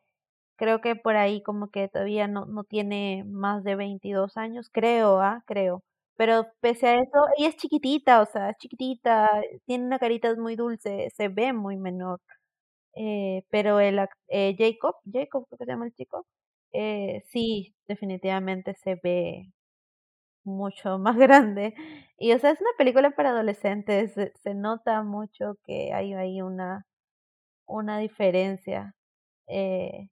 [0.55, 5.19] creo que por ahí como que todavía no, no tiene más de 22 años, creo,
[5.19, 5.43] ¿ah?
[5.47, 5.83] Creo.
[6.15, 9.29] Pero pese a eso, ella es chiquitita, o sea, es chiquitita,
[9.65, 12.21] tiene una carita muy dulce, se ve muy menor.
[12.95, 16.27] Eh, pero el eh, Jacob, Jacob, ¿qué se llama el chico?
[16.73, 19.51] Eh, sí, definitivamente se ve
[20.47, 21.75] mucho más grande.
[22.17, 26.85] Y o sea, es una película para adolescentes, se, nota mucho que hay ahí una,
[27.67, 28.95] una diferencia.
[29.47, 30.09] Eh,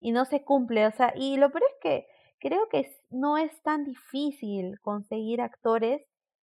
[0.00, 2.06] y no se cumple, o sea, y lo peor es que
[2.40, 6.02] creo que no es tan difícil conseguir actores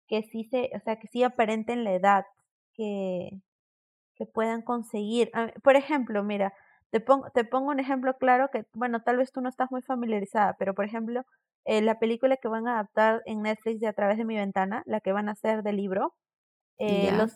[0.09, 2.25] que sí se, o sea, que sí aparenten la edad
[2.75, 3.31] que,
[4.17, 5.31] que puedan conseguir.
[5.63, 6.55] Por ejemplo, mira,
[6.91, 9.83] Te pongo, te pongo un ejemplo claro que, bueno, tal vez tú no estás muy
[9.83, 11.23] familiarizada, pero por ejemplo,
[11.67, 14.83] eh, la película que van a adaptar en Netflix de A través de mi ventana,
[14.87, 16.15] la que van a hacer del libro,
[16.79, 17.33] eh, los,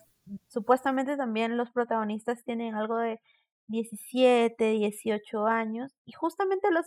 [0.49, 3.21] supuestamente también los protagonistas tienen algo de
[3.69, 6.87] 17, 18 años y justamente los,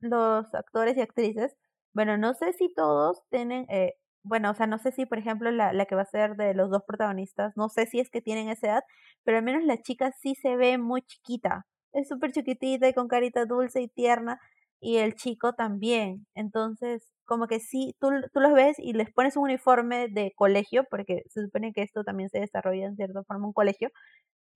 [0.00, 1.56] los actores y actrices,
[1.94, 5.50] bueno, no sé si todos tienen, eh, bueno, o sea, no sé si por ejemplo
[5.50, 8.22] la, la que va a ser de los dos protagonistas, no sé si es que
[8.22, 8.84] tienen esa edad,
[9.24, 13.08] pero al menos la chica sí se ve muy chiquita, es súper chiquitita y con
[13.08, 14.40] carita dulce y tierna
[14.80, 16.26] y el chico también.
[16.34, 20.84] Entonces, como que sí, tú, tú los ves y les pones un uniforme de colegio,
[20.90, 23.90] porque se supone que esto también se desarrolla en cierta forma un colegio,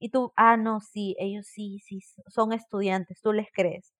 [0.01, 3.93] y tú, ah, no, sí, ellos sí, sí, son estudiantes, tú les crees.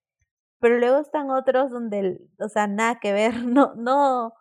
[0.59, 4.33] Pero luego están otros donde, o sea, nada que ver, no, no,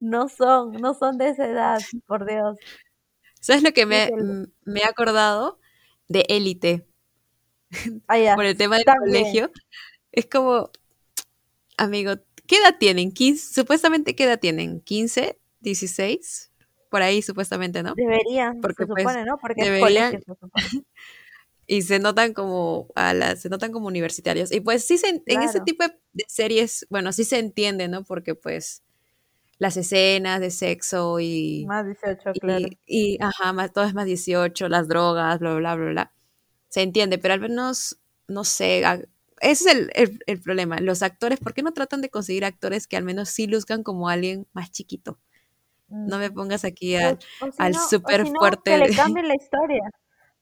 [0.00, 2.58] no son, no son de esa edad, por Dios.
[3.40, 4.10] ¿Sabes lo que me,
[4.64, 5.60] me he acordado?
[6.08, 6.87] De élite.
[8.08, 9.50] Ah, por el tema del colegio.
[10.12, 10.70] Es como,
[11.76, 12.14] amigo,
[12.46, 13.12] ¿qué edad tienen?
[13.36, 14.82] supuestamente, ¿qué edad tienen?
[14.82, 15.36] ¿15?
[15.62, 16.50] ¿16?
[16.90, 17.94] Por ahí, supuestamente, ¿no?
[17.94, 19.38] Deberían, Porque, se pues, supone, ¿no?
[19.38, 20.22] Porque deberían,
[21.66, 24.50] y se notan como a las, se notan como universitarios.
[24.50, 28.04] Y pues sí, en ese tipo de series, bueno, sí se entiende, ¿no?
[28.04, 28.82] Porque pues
[29.58, 31.66] las escenas de sexo y...
[31.66, 32.68] Más 18, claro.
[32.86, 36.12] Y, ajá, más, todo es más 18, las drogas, bla, bla, bla, bla.
[36.68, 38.82] Se entiende, pero al menos, no sé,
[39.40, 40.78] ese es el, el, problema.
[40.80, 44.08] Los actores, ¿por qué no tratan de conseguir actores que al menos sí luzcan como
[44.08, 45.18] alguien más chiquito?
[45.88, 46.34] No me mm.
[46.34, 47.18] pongas aquí al,
[47.58, 48.72] al súper fuerte.
[48.72, 49.90] Que le cambien la historia.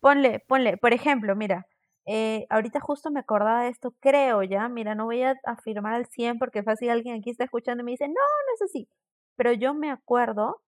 [0.00, 1.66] Ponle, ponle, por ejemplo, mira,
[2.04, 6.06] eh, ahorita justo me acordaba de esto, creo ya, mira, no voy a afirmar al
[6.06, 8.88] 100 porque fácil alguien aquí está escuchando y me dice, no, no es así.
[9.36, 10.62] Pero yo me acuerdo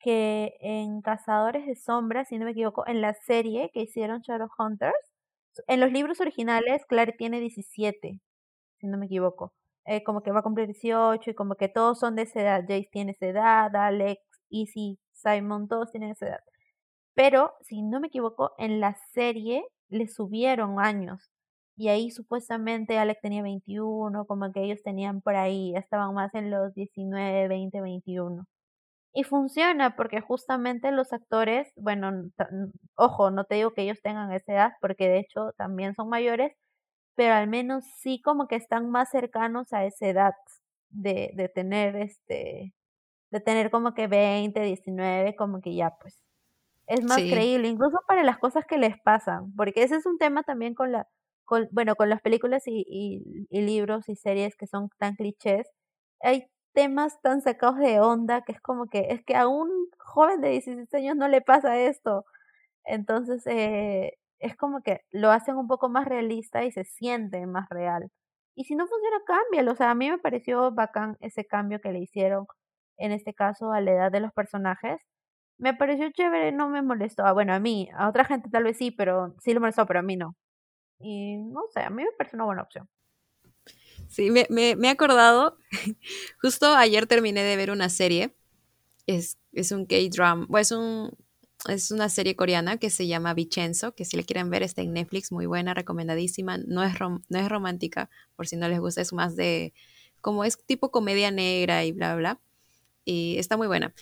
[0.00, 4.94] que en Cazadores de Sombras, si no me equivoco, en la serie que hicieron Shadowhunters,
[5.66, 8.20] en los libros originales, Clary tiene 17,
[8.78, 9.52] si no me equivoco.
[9.86, 12.60] Eh, como que va a cumplir 18 y como que todos son de esa edad.
[12.62, 16.40] Jace tiene esa edad, Alex, Easy, Simon, todos tienen esa edad.
[17.14, 21.30] Pero, si no me equivoco, en la serie le subieron años.
[21.76, 26.50] Y ahí supuestamente Alex tenía 21, como que ellos tenían por ahí, estaban más en
[26.50, 28.46] los 19, 20, 21.
[29.14, 32.30] Y funciona porque justamente los actores, bueno,
[32.96, 36.52] ojo, no te digo que ellos tengan esa edad, porque de hecho también son mayores,
[37.16, 40.34] pero al menos sí como que están más cercanos a esa edad
[40.90, 42.74] de, de tener este,
[43.30, 46.24] de tener como que 20, 19, como que ya pues
[46.86, 50.42] es más creíble, incluso para las cosas que les pasan, porque ese es un tema
[50.42, 51.06] también con la,
[51.44, 55.68] con, bueno, con las películas y, y, y libros y series que son tan clichés,
[56.20, 60.40] hay temas tan sacados de onda que es como que es que a un joven
[60.40, 62.24] de 16 años no le pasa esto.
[62.84, 67.68] Entonces, eh, es como que lo hacen un poco más realista y se siente más
[67.70, 68.10] real.
[68.54, 69.72] Y si no funciona, cámbialo.
[69.72, 72.46] O sea, a mí me pareció bacán ese cambio que le hicieron,
[72.98, 75.00] en este caso, a la edad de los personajes.
[75.58, 77.24] Me pareció chévere, no me molestó.
[77.26, 80.00] Ah, bueno, a mí, a otra gente tal vez sí, pero sí lo molestó, pero
[80.00, 80.36] a mí no.
[81.00, 82.88] Y no sé, a mí me parece una buena opción.
[84.08, 85.58] Sí, me, me, he acordado,
[86.42, 88.34] justo ayer terminé de ver una serie,
[89.06, 91.10] es, es un K-drama, es, un,
[91.68, 94.94] es una serie coreana que se llama Vicenzo, que si la quieren ver está en
[94.94, 99.12] Netflix, muy buena, recomendadísima, no es, no es romántica, por si no les gusta, es
[99.12, 99.74] más de,
[100.22, 102.40] como es tipo comedia negra y bla, bla,
[103.04, 103.94] y está muy buena.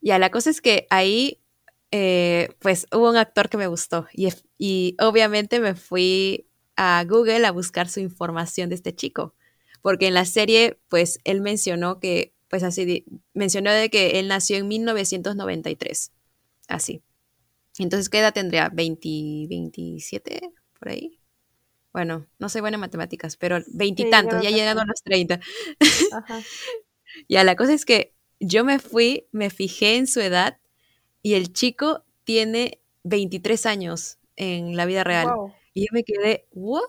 [0.00, 1.42] Ya, la cosa es que ahí,
[1.90, 4.28] eh, pues hubo un actor que me gustó y,
[4.58, 9.34] y obviamente me fui a Google a buscar su información de este chico,
[9.82, 14.56] porque en la serie, pues él mencionó que, pues así, mencionó de que él nació
[14.56, 16.12] en 1993,
[16.68, 17.02] así.
[17.78, 18.70] Entonces, ¿qué edad tendría?
[18.70, 21.18] ¿20, 27 por ahí?
[21.92, 25.40] Bueno, no soy buena en matemáticas, pero veintitantos, ya llegando a los 30.
[26.12, 26.40] Ajá.
[27.28, 30.58] ya, la cosa es que yo me fui, me fijé en su edad
[31.22, 35.28] y el chico tiene 23 años en la vida real.
[35.74, 36.82] Y yo me quedé, ¿what?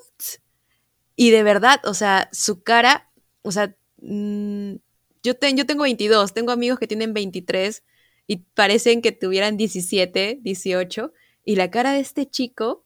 [1.16, 3.12] Y de verdad, o sea, su cara,
[3.42, 4.76] o sea, mm,
[5.24, 7.84] yo, yo tengo 22, tengo amigos que tienen 23
[8.28, 11.14] y parecen que tuvieran 17, 18,
[11.46, 12.86] y la cara de este chico,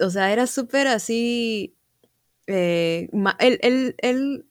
[0.00, 1.76] o sea, era súper así,
[2.46, 4.46] eh, él, él,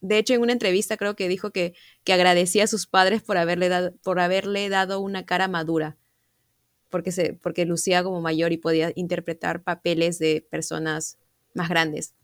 [0.00, 3.36] de hecho, en una entrevista creo que dijo que, que agradecía a sus padres por
[3.36, 5.98] haberle, dado, por haberle dado una cara madura
[6.90, 11.18] porque, se, porque lucía como mayor y podía interpretar papeles de personas
[11.54, 12.14] más grandes.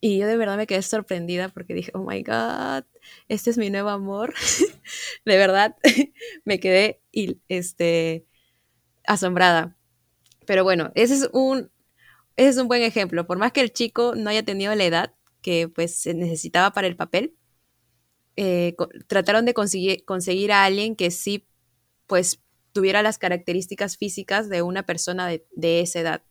[0.00, 2.84] Y yo de verdad me quedé sorprendida porque dije, oh my God,
[3.28, 4.34] este es mi nuevo amor.
[5.24, 5.76] de verdad,
[6.44, 7.00] me quedé
[7.48, 8.26] este,
[9.06, 9.78] asombrada.
[10.44, 11.70] Pero bueno, ese es un,
[12.36, 13.28] ese es un buen ejemplo.
[13.28, 16.88] Por más que el chico no haya tenido la edad que pues se necesitaba para
[16.88, 17.36] el papel,
[18.36, 18.74] eh,
[19.06, 21.46] trataron de conseguir, conseguir a alguien que sí
[22.06, 22.41] pues
[22.72, 26.22] tuviera las características físicas de una persona de, de esa edad.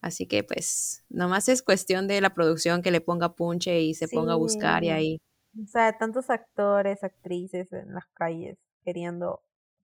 [0.00, 4.08] Así que pues nomás es cuestión de la producción que le ponga punche y se
[4.08, 5.20] ponga a buscar y ahí.
[5.62, 9.42] O sea, tantos actores, actrices en las calles queriendo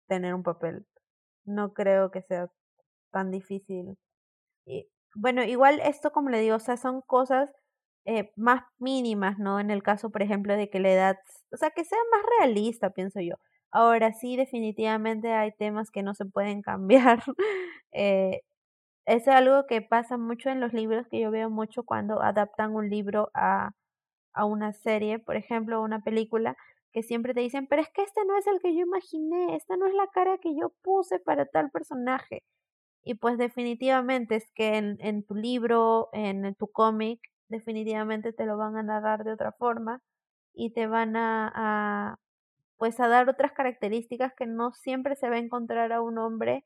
[0.08, 0.86] tener un papel.
[1.46, 2.50] No creo que sea
[3.12, 3.98] tan difícil.
[4.66, 7.52] Y, bueno, igual esto, como le digo, o sea, son cosas
[8.06, 9.60] eh, más mínimas, ¿no?
[9.60, 11.18] En el caso, por ejemplo, de que la edad,
[11.52, 13.36] o sea, que sea más realista, pienso yo.
[13.72, 17.24] Ahora sí, definitivamente hay temas que no se pueden cambiar.
[17.92, 18.42] eh,
[19.08, 22.90] es algo que pasa mucho en los libros, que yo veo mucho cuando adaptan un
[22.90, 23.72] libro a,
[24.34, 26.58] a una serie, por ejemplo, una película,
[26.94, 29.78] que siempre te dicen, pero es que este no es el que yo imaginé, esta
[29.78, 32.44] no es la cara que yo puse para tal personaje.
[33.04, 38.58] Y pues definitivamente es que en, en tu libro, en tu cómic, definitivamente te lo
[38.58, 40.02] van a narrar de otra forma
[40.54, 42.18] y te van a, a
[42.80, 46.64] pues a dar otras características que no siempre se va a encontrar a un hombre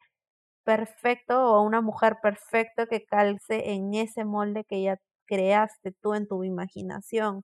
[0.65, 4.97] perfecto o a una mujer perfecta que calce en ese molde que ya
[5.27, 7.43] creaste tú en tu imaginación.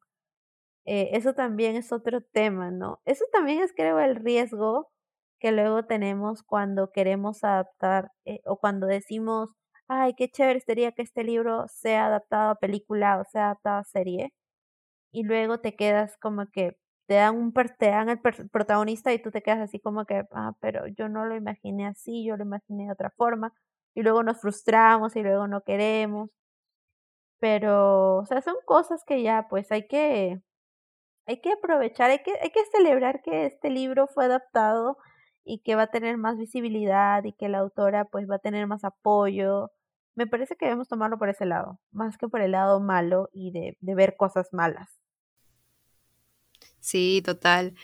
[0.86, 3.02] Eh, eso también es otro tema, ¿no?
[3.06, 4.90] Eso también es, creo, el riesgo
[5.40, 9.50] que luego tenemos cuando queremos adaptar eh, o cuando decimos,
[9.88, 13.84] ay, qué chévere sería que este libro sea adaptado a película o sea adaptado a
[13.86, 14.34] serie.
[15.12, 16.78] Y luego te quedas como que
[17.10, 20.53] te dan un te dan el protagonista y tú te quedas así como que, ah,
[20.62, 23.51] pero yo no lo imaginé así, yo lo imaginé de otra forma.
[23.95, 26.30] Y luego nos frustramos y luego no queremos.
[27.39, 30.41] Pero, o sea, son cosas que ya pues hay que
[31.28, 34.97] hay que aprovechar, hay que, hay que celebrar que este libro fue adaptado
[35.45, 38.68] y que va a tener más visibilidad y que la autora pues va a tener
[38.68, 39.72] más apoyo.
[40.16, 43.51] Me parece que debemos tomarlo por ese lado, más que por el lado malo y
[43.51, 44.89] de, de ver cosas malas.
[46.80, 47.76] Sí, total.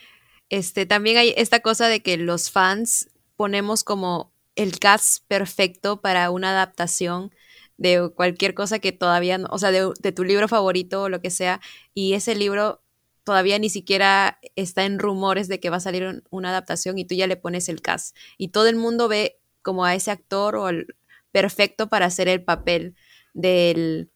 [0.48, 6.30] Este, también hay esta cosa de que los fans ponemos como el cast perfecto para
[6.30, 7.32] una adaptación
[7.78, 11.30] de cualquier cosa que todavía, no, o sea, de, tu libro favorito o lo que
[11.30, 11.60] sea,
[11.94, 12.82] y ese libro
[13.24, 17.14] todavía ni siquiera está en rumores de que va a salir una adaptación y tú
[17.14, 18.16] ya le pones el cast.
[18.38, 20.96] Y todo el mundo ve como a ese actor o el
[21.32, 22.94] perfecto para hacer el papel
[23.34, 24.10] del,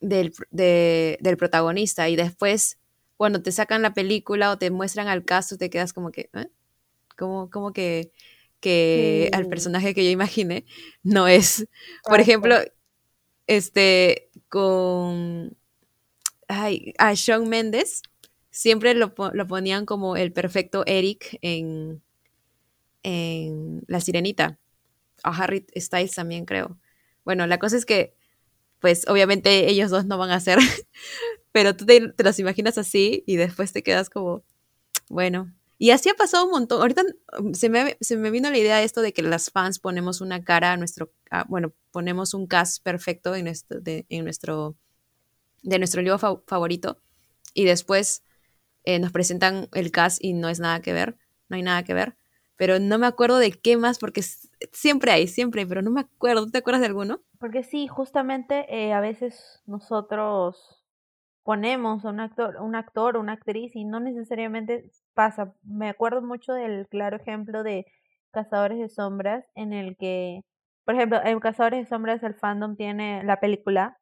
[0.00, 2.08] del, del protagonista.
[2.08, 2.79] Y después,
[3.20, 6.48] cuando te sacan la película o te muestran al caso, te quedas como que, ¿eh?
[7.18, 8.12] como, como que,
[8.60, 10.64] que al personaje que yo imaginé
[11.02, 11.66] no es.
[12.08, 12.56] Por ejemplo,
[13.46, 15.54] este, con
[16.48, 18.00] ay, a Shawn Mendes,
[18.48, 22.00] siempre lo, lo, ponían como el perfecto Eric en,
[23.02, 24.58] en La Sirenita.
[25.24, 26.78] A Harry Styles también creo.
[27.26, 28.14] Bueno, la cosa es que,
[28.78, 30.58] pues obviamente ellos dos no van a ser,
[31.52, 34.44] pero tú te, te los imaginas así y después te quedas como,
[35.08, 35.52] bueno.
[35.78, 36.80] Y así ha pasado un montón.
[36.82, 37.02] Ahorita
[37.38, 40.20] um, se me, se me vino la idea de esto de que las fans ponemos
[40.20, 44.76] una cara a nuestro, a, bueno, ponemos un cast perfecto en nuestro, de, en nuestro,
[45.62, 47.00] de nuestro libro fa favorito
[47.54, 48.22] y después
[48.84, 51.16] eh, nos presentan el cast y no es nada que ver,
[51.48, 52.16] no hay nada que ver,
[52.56, 54.22] pero no me acuerdo de qué más porque
[54.72, 57.22] siempre hay, siempre hay, pero no me acuerdo, ¿te acuerdas de alguno?
[57.38, 60.79] Porque sí, justamente eh, a veces nosotros
[61.44, 65.54] ponemos a un actor, un actor o una actriz y no necesariamente pasa.
[65.62, 67.86] Me acuerdo mucho del claro ejemplo de
[68.32, 70.42] Cazadores de Sombras en el que,
[70.84, 73.98] por ejemplo, en Cazadores de Sombras el fandom tiene la película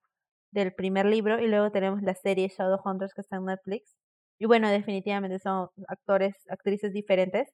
[0.50, 3.96] del primer libro y luego tenemos la serie Shadowhunters que está en Netflix
[4.38, 7.48] y bueno, definitivamente son actores, actrices diferentes.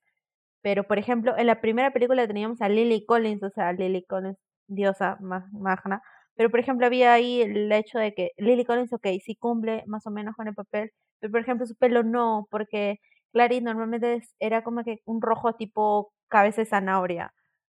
[0.63, 4.39] Pero, por ejemplo, en la primera película teníamos a Lily Collins, o sea, Lily Collins,
[4.67, 6.03] diosa magna.
[6.37, 10.07] Pero, por ejemplo, había ahí el hecho de que Lily Collins, ok, sí cumple más
[10.07, 12.99] o menos con el papel, pero, por ejemplo, su pelo no, porque
[13.33, 17.33] Clarice normalmente era como que un rojo tipo cabeza de zanahoria.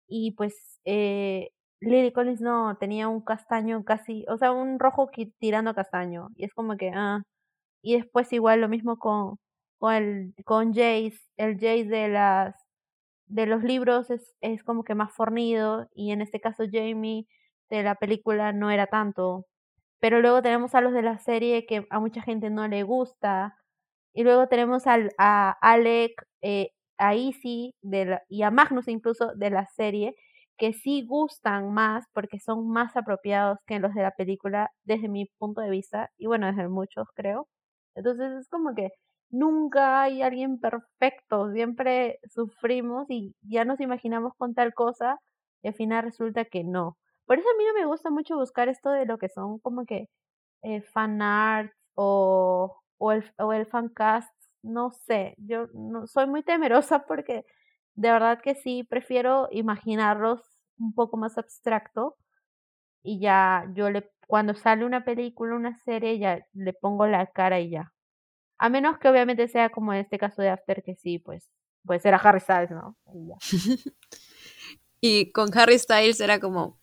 [0.09, 1.51] Y pues eh,
[1.81, 6.29] Lily Collins no, tenía un castaño casi, o sea, un rojo tirando a castaño.
[6.37, 7.23] Y es como que, ah,
[7.83, 9.39] y después igual lo mismo con,
[9.79, 12.55] con, el, con Jace, el Jace de las
[13.27, 17.27] de los libros es, es como que más fornido y en este caso Jamie
[17.71, 19.47] de la película no era tanto.
[20.01, 23.57] Pero luego tenemos a los de la serie que a mucha gente no le gusta.
[24.15, 26.13] Y luego tenemos al, a Alec,
[26.43, 30.15] eh, a Izzy de la, y a Magnus incluso de la serie,
[30.59, 35.27] que sí gustan más porque son más apropiados que los de la película desde mi
[35.39, 37.49] punto de vista y bueno, desde muchos creo.
[37.95, 38.91] Entonces es como que
[39.31, 45.19] nunca hay alguien perfecto, siempre sufrimos y ya nos imaginamos con tal cosa
[45.63, 46.99] y al final resulta que no.
[47.31, 49.87] Por eso a mí no me gusta mucho buscar esto de lo que son como
[49.87, 50.09] que
[50.63, 54.35] eh, fan art o, o, el, o el fan cast.
[54.63, 57.45] No sé, yo no, soy muy temerosa porque
[57.95, 60.41] de verdad que sí, prefiero imaginarlos
[60.77, 62.17] un poco más abstracto
[63.05, 67.61] y ya yo le cuando sale una película, una serie, ya le pongo la cara
[67.61, 67.93] y ya.
[68.59, 71.49] A menos que obviamente sea como en este caso de After, que sí, pues
[71.85, 72.97] puede ser a Harry Styles, ¿no?
[75.01, 76.80] Y con Harry Styles era como,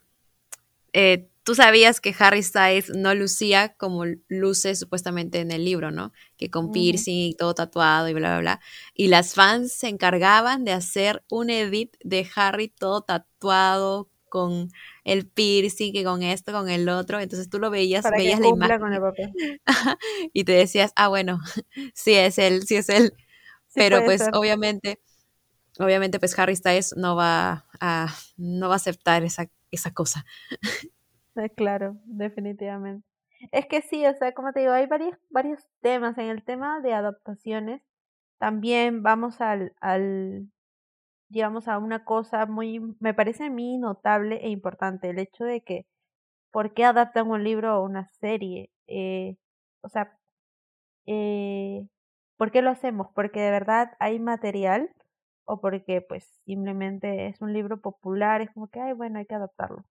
[1.00, 6.12] eh, tú sabías que Harry Styles no lucía como luce supuestamente en el libro, ¿no?
[6.38, 8.62] Que con piercing y todo tatuado y bla, bla, bla.
[8.96, 14.72] Y las fans se encargaban de hacer un edit de Harry todo tatuado con
[15.04, 17.20] el piercing, que con esto, con el otro.
[17.20, 18.80] Entonces tú lo veías, veías la imagen.
[18.80, 19.32] Con el papel.
[20.34, 21.40] y te decías, ah, bueno,
[21.94, 23.14] sí es él, sí es él.
[23.76, 25.00] Pero pues obviamente,
[25.78, 30.26] obviamente pues Harry Styles no va a, no va a aceptar esa, esa cosa.
[31.56, 33.06] Claro, definitivamente.
[33.52, 36.18] Es que sí, o sea, como te digo, hay varios, varios temas.
[36.18, 37.82] En el tema de adaptaciones,
[38.40, 40.48] también vamos al, al,
[41.30, 45.62] digamos, a una cosa muy, me parece a mí notable e importante, el hecho de
[45.62, 45.86] que,
[46.52, 48.72] ¿por qué adaptan un libro o una serie?
[48.88, 49.38] Eh,
[49.82, 50.18] o sea,
[51.08, 51.88] eh,
[52.38, 53.08] ¿por qué lo hacemos?
[53.16, 54.92] ¿Porque de verdad hay material?
[55.48, 58.42] ¿O porque pues simplemente es un libro popular?
[58.42, 59.84] Es como que, ay, bueno, hay que adaptarlo.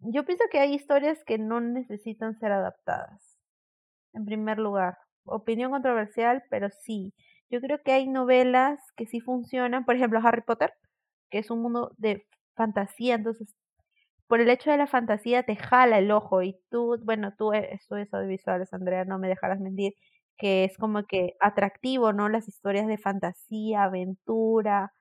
[0.00, 3.38] Yo pienso que hay historias que no necesitan ser adaptadas.
[4.14, 7.14] En primer lugar, opinión controversial, pero sí.
[7.50, 10.72] Yo creo que hay novelas que sí funcionan, por ejemplo Harry Potter,
[11.30, 13.54] que es un mundo de fantasía, entonces
[14.28, 18.12] por el hecho de la fantasía te jala el ojo y tú, bueno, tú estudias
[18.14, 19.94] audiovisuales, Andrea, no me dejarás mentir,
[20.38, 22.28] que es como que atractivo, ¿no?
[22.28, 24.92] Las historias de fantasía, aventura,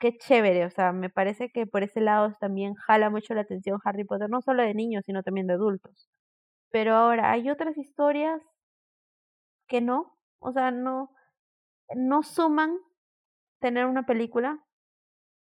[0.00, 3.78] qué chévere, o sea, me parece que por ese lado también jala mucho la atención
[3.84, 6.08] Harry Potter, no solo de niños, sino también de adultos.
[6.70, 8.42] Pero ahora, hay otras historias
[9.66, 11.10] que no, o sea, no,
[11.94, 12.78] no suman
[13.60, 14.64] tener una película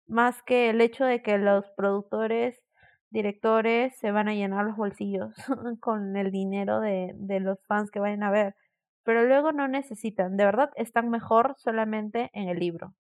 [0.07, 2.61] más que el hecho de que los productores,
[3.09, 5.34] directores se van a llenar los bolsillos
[5.82, 8.55] con el dinero de, de los fans que vayan a ver.
[9.04, 12.93] Pero luego no necesitan, de verdad están mejor solamente en el libro.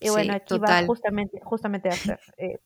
[0.00, 2.20] Y bueno, aquí va justamente, justamente After.
[2.38, 2.58] Eh.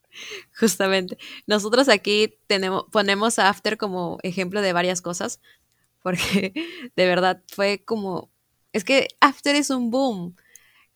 [0.59, 1.17] Justamente.
[1.47, 5.41] Nosotros aquí tenemos, ponemos a After como ejemplo de varias cosas,
[6.03, 6.53] porque
[6.97, 8.33] de verdad fue como
[8.73, 10.37] es que After es un boom.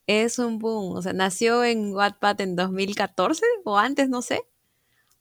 [0.06, 0.96] Es un boom.
[0.96, 4.42] O sea, nació en Wattpad en 2014 o antes, no sé.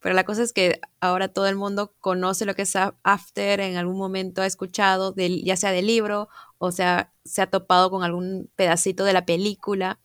[0.06, 3.76] Pero la cosa es que ahora todo el mundo conoce lo que es After, en
[3.76, 6.30] algún momento ha escuchado, ya sea del libro
[6.60, 10.00] o sea, se ha topado con algún pedacito de la película.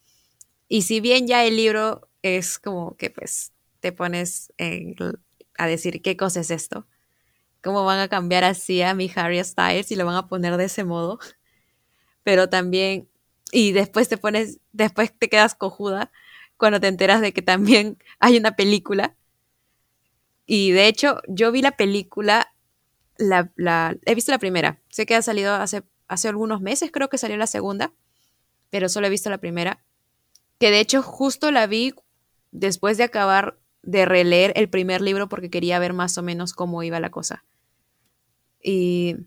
[0.68, 4.55] Y si bien ya el libro es como que pues te pones
[5.59, 6.86] a decir qué cosa es esto,
[7.62, 10.64] cómo van a cambiar así a mi Harry Styles y lo van a poner de
[10.64, 11.18] ese modo
[12.24, 13.07] pero también,
[13.53, 16.11] y después te pones, después te quedas cojuda
[16.57, 19.14] cuando te enteras de que también hay una película.
[20.53, 22.53] Y de hecho, yo vi la película,
[23.18, 23.53] la,
[24.05, 27.36] he visto la primera, sé que ha salido hace, hace algunos meses, creo que salió
[27.36, 27.92] la segunda,
[28.68, 29.84] pero solo he visto la primera,
[30.59, 31.94] que de hecho justo la vi
[32.51, 36.82] después de acabar de releer el primer libro porque quería ver más o menos cómo
[36.82, 37.44] iba la cosa.
[38.61, 39.18] Y,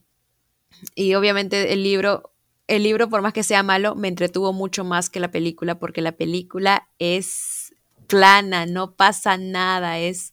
[0.94, 2.34] y obviamente el libro
[2.68, 6.02] el libro, por más que sea malo, me entretuvo mucho más que la película, porque
[6.02, 7.74] la película es
[8.08, 10.33] plana, no pasa nada, es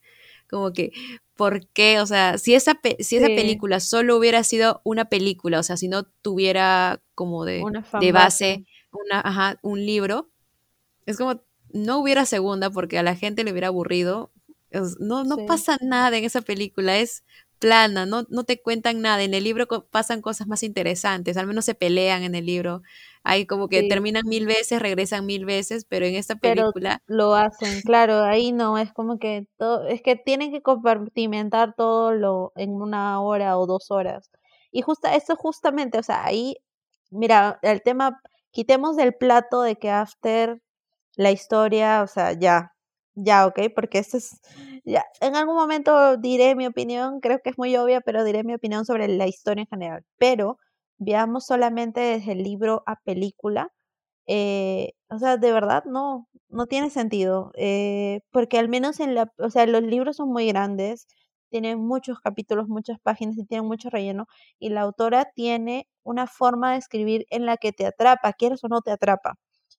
[0.50, 0.92] como que,
[1.36, 2.00] ¿por qué?
[2.00, 5.88] O sea, si esa, si esa película solo hubiera sido una película, o sea, si
[5.88, 7.62] no tuviera como de,
[8.00, 10.30] de base una, un libro,
[11.06, 11.42] es como,
[11.72, 14.32] no hubiera segunda porque a la gente le hubiera aburrido.
[15.00, 17.24] No, no pasa nada en esa película, es
[17.58, 19.22] plana, no, no te cuentan nada.
[19.22, 22.82] En el libro pasan cosas más interesantes, al menos se pelean en el libro.
[23.22, 27.02] Hay como que terminan mil veces, regresan mil veces, pero en esta película...
[27.06, 32.12] lo hacen, claro, ahí no, es como que todo, es que tienen que compartimentar todo
[32.12, 34.30] lo en una hora o dos horas.
[34.72, 36.56] Y justa, eso justamente, o sea, ahí,
[37.10, 38.20] mira, el tema,
[38.52, 40.62] quitemos del plato de que After,
[41.16, 42.72] la historia, o sea, ya,
[43.14, 44.40] ya, ok, porque esto es,
[44.84, 48.54] ya, en algún momento diré mi opinión, creo que es muy obvia, pero diré mi
[48.54, 50.04] opinión sobre la historia en general.
[50.18, 50.58] Pero
[51.00, 53.72] veamos solamente desde el libro a película,
[54.26, 59.32] eh, o sea, de verdad no, no tiene sentido, eh, porque al menos en la,
[59.38, 61.06] o sea, los libros son muy grandes,
[61.50, 64.26] tienen muchos capítulos, muchas páginas y tienen mucho relleno,
[64.60, 68.68] y la autora tiene una forma de escribir en la que te atrapa, quieres o
[68.68, 69.34] no te atrapa,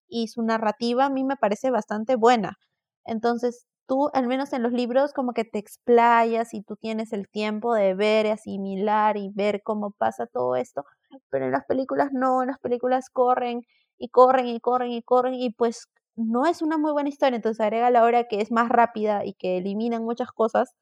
[0.08, 2.58] y su narrativa a mí me parece bastante buena.
[3.06, 7.30] Entonces, tú, al menos en los libros, como que te explayas y tú tienes el
[7.30, 10.84] tiempo de ver y asimilar y ver cómo pasa todo esto,
[11.30, 13.62] pero en las películas no, en las películas corren
[13.98, 17.62] y corren y corren y corren y pues no es una muy buena historia, entonces
[17.62, 20.76] agrega la hora que es más rápida y que eliminan muchas cosas,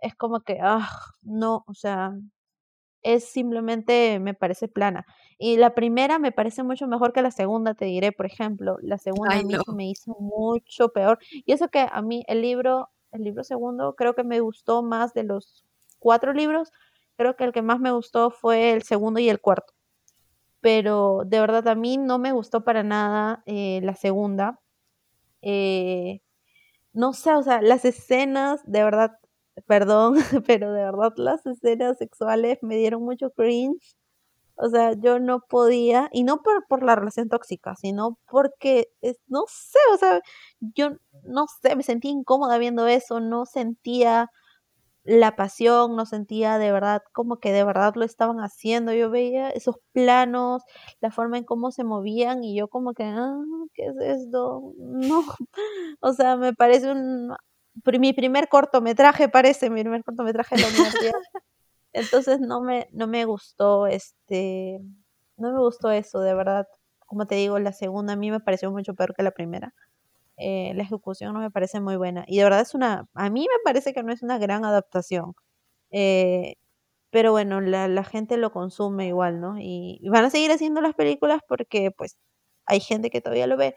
[0.00, 0.88] es como que, ah,
[1.22, 2.12] no, o sea,
[3.02, 5.06] es simplemente, me parece plana.
[5.38, 8.76] Y la primera me parece mucho mejor que la segunda, te diré, por ejemplo.
[8.82, 11.18] La segunda a mí me hizo mucho peor.
[11.32, 15.14] Y eso que a mí el libro, el libro segundo, creo que me gustó más
[15.14, 15.64] de los
[15.98, 16.70] cuatro libros.
[17.20, 19.74] Creo que el que más me gustó fue el segundo y el cuarto.
[20.62, 24.58] Pero de verdad a mí no me gustó para nada eh, la segunda.
[25.42, 26.20] Eh,
[26.92, 29.18] no sé, o sea, las escenas, de verdad,
[29.66, 30.16] perdón,
[30.48, 33.96] pero de verdad las escenas sexuales me dieron mucho cringe.
[34.56, 38.88] O sea, yo no podía, y no por, por la relación tóxica, sino porque,
[39.28, 40.20] no sé, o sea,
[40.60, 40.92] yo
[41.24, 44.30] no sé, me sentía incómoda viendo eso, no sentía
[45.04, 48.92] la pasión, no sentía de verdad como que de verdad lo estaban haciendo.
[48.92, 50.62] Yo veía esos planos,
[51.00, 53.38] la forma en cómo se movían y yo como que, ah,
[53.74, 54.74] ¿qué es esto?
[54.78, 55.24] No,
[56.00, 57.34] o sea, me parece un
[57.98, 61.12] mi primer cortometraje parece, mi primer cortometraje de la universidad.
[61.92, 64.80] Entonces no me, no me gustó, este,
[65.36, 66.66] no me gustó eso, de verdad.
[67.06, 69.74] Como te digo, la segunda a mí me pareció mucho peor que la primera.
[70.40, 72.24] Eh, la ejecución no me parece muy buena.
[72.26, 75.34] Y de verdad es una, a mí me parece que no es una gran adaptación.
[75.90, 76.56] Eh,
[77.10, 79.58] pero bueno, la, la, gente lo consume igual, ¿no?
[79.58, 82.16] Y, y, van a seguir haciendo las películas porque pues
[82.66, 83.76] hay gente que todavía lo ve.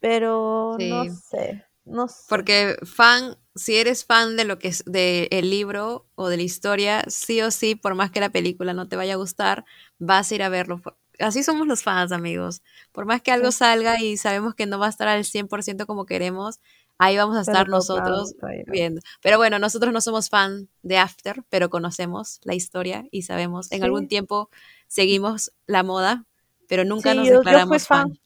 [0.00, 1.64] Pero no sé.
[1.84, 2.24] No sé.
[2.28, 7.04] Porque fan, si eres fan de lo que es del libro o de la historia,
[7.08, 9.64] sí o sí, por más que la película no te vaya a gustar,
[9.98, 10.80] vas a ir a verlo.
[11.18, 12.62] Así somos los fans, amigos.
[12.92, 16.06] Por más que algo salga y sabemos que no va a estar al 100% como
[16.06, 16.60] queremos,
[16.98, 18.34] ahí vamos a estar nosotros
[18.66, 19.00] viendo.
[19.22, 23.84] Pero bueno, nosotros no somos fan de After, pero conocemos la historia y sabemos, en
[23.84, 24.50] algún tiempo
[24.86, 26.24] seguimos la moda,
[26.68, 28.18] pero nunca nos declaramos fan.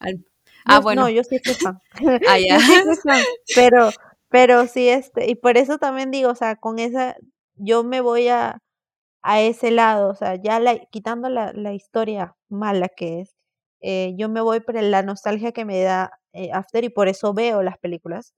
[0.65, 1.03] Ah, bueno.
[1.03, 1.79] No, yo sí soy fan.
[2.27, 2.57] ah, ya.
[3.55, 3.89] Pero,
[4.29, 7.17] pero sí, este, y por eso también digo, o sea, con esa,
[7.55, 8.63] yo me voy a,
[9.23, 13.35] a ese lado, o sea, ya la, quitando la, la historia mala que es,
[13.81, 17.33] eh, yo me voy por la nostalgia que me da eh, After y por eso
[17.33, 18.33] veo las películas.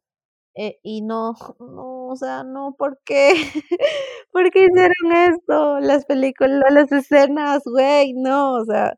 [0.56, 3.34] Eh, y no, no, o sea, no, ¿por qué?
[4.32, 5.80] ¿Por qué hicieron esto?
[5.82, 8.96] Las películas, las escenas, güey, no, o sea,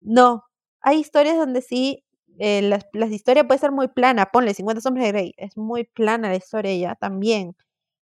[0.00, 0.44] no.
[0.82, 2.04] Hay historias donde sí
[2.38, 5.84] eh, la, la, historia puede ser muy plana, ponle 50 sombras de Grey, es muy
[5.84, 7.56] plana la historia ya también,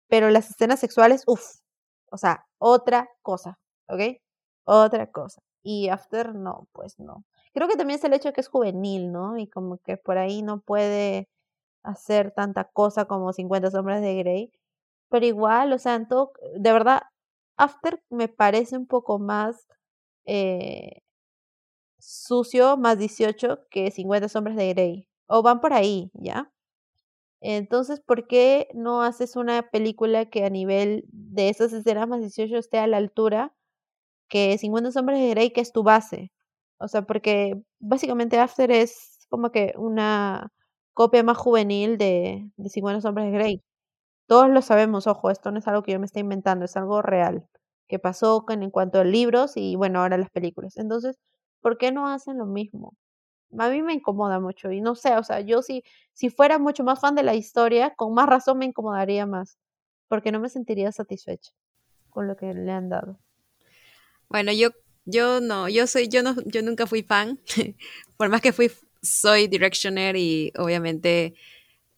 [0.08, 1.42] pero las escenas sexuales, uff,
[2.12, 3.58] o sea, otra cosa,
[3.88, 4.00] ¿ok?
[4.64, 5.42] Otra cosa.
[5.62, 7.24] Y After no, pues no.
[7.54, 9.38] Creo que también es el hecho de que es juvenil, ¿no?
[9.38, 11.28] Y como que por ahí no puede
[11.84, 14.52] hacer tanta cosa como 50 sombras de Grey,
[15.10, 17.02] pero igual, o sea, en todo, de verdad,
[17.58, 19.66] After me parece un poco más
[20.26, 21.02] eh,
[21.98, 25.08] sucio más 18 que 50 sombras de Grey.
[25.26, 26.51] O van por ahí, ¿ya?
[27.42, 32.56] Entonces, ¿por qué no haces una película que a nivel de esas escenas más 18
[32.58, 33.52] esté a la altura
[34.28, 36.32] que 50 sombras de Grey, que es tu base?
[36.78, 40.52] O sea, porque básicamente After es como que una
[40.94, 43.62] copia más juvenil de, de 50 sombras de Grey.
[44.28, 47.02] Todos lo sabemos, ojo, esto no es algo que yo me esté inventando, es algo
[47.02, 47.46] real
[47.88, 50.76] que pasó en cuanto a libros y bueno, ahora las películas.
[50.78, 51.18] Entonces,
[51.60, 52.94] ¿por qué no hacen lo mismo?
[53.58, 56.84] A mí me incomoda mucho y no sé, o sea, yo si, si fuera mucho
[56.84, 59.58] más fan de la historia, con más razón me incomodaría más,
[60.08, 61.52] porque no me sentiría satisfecha
[62.10, 63.18] con lo que le han dado.
[64.28, 64.70] Bueno, yo,
[65.04, 67.40] yo no, yo soy, yo no, yo nunca fui fan,
[68.16, 68.70] por más que fui,
[69.02, 71.34] soy Directioner y obviamente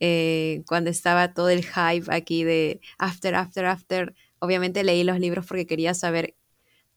[0.01, 5.47] eh, cuando estaba todo el hype aquí de After, After, After, obviamente leí los libros
[5.47, 6.35] porque quería saber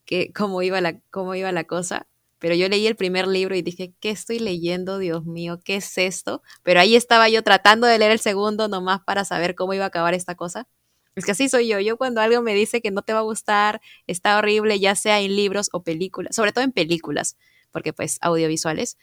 [0.06, 2.08] que, cómo, iba la, cómo iba la cosa
[2.40, 5.00] pero yo leí el primer libro y dije, ¿qué estoy leyendo?
[5.00, 6.42] Dios mío, ¿qué es esto?
[6.64, 9.88] Pero ahí estaba yo tratando de leer el segundo nomás para saber cómo iba a
[9.88, 10.68] acabar esta cosa.
[11.16, 11.80] Es que así soy yo.
[11.80, 15.20] Yo cuando algo me dice que no te va a gustar, está horrible, ya sea
[15.20, 17.38] en libros o películas, sobre todo en películas,
[17.72, 18.98] porque pues audiovisuales,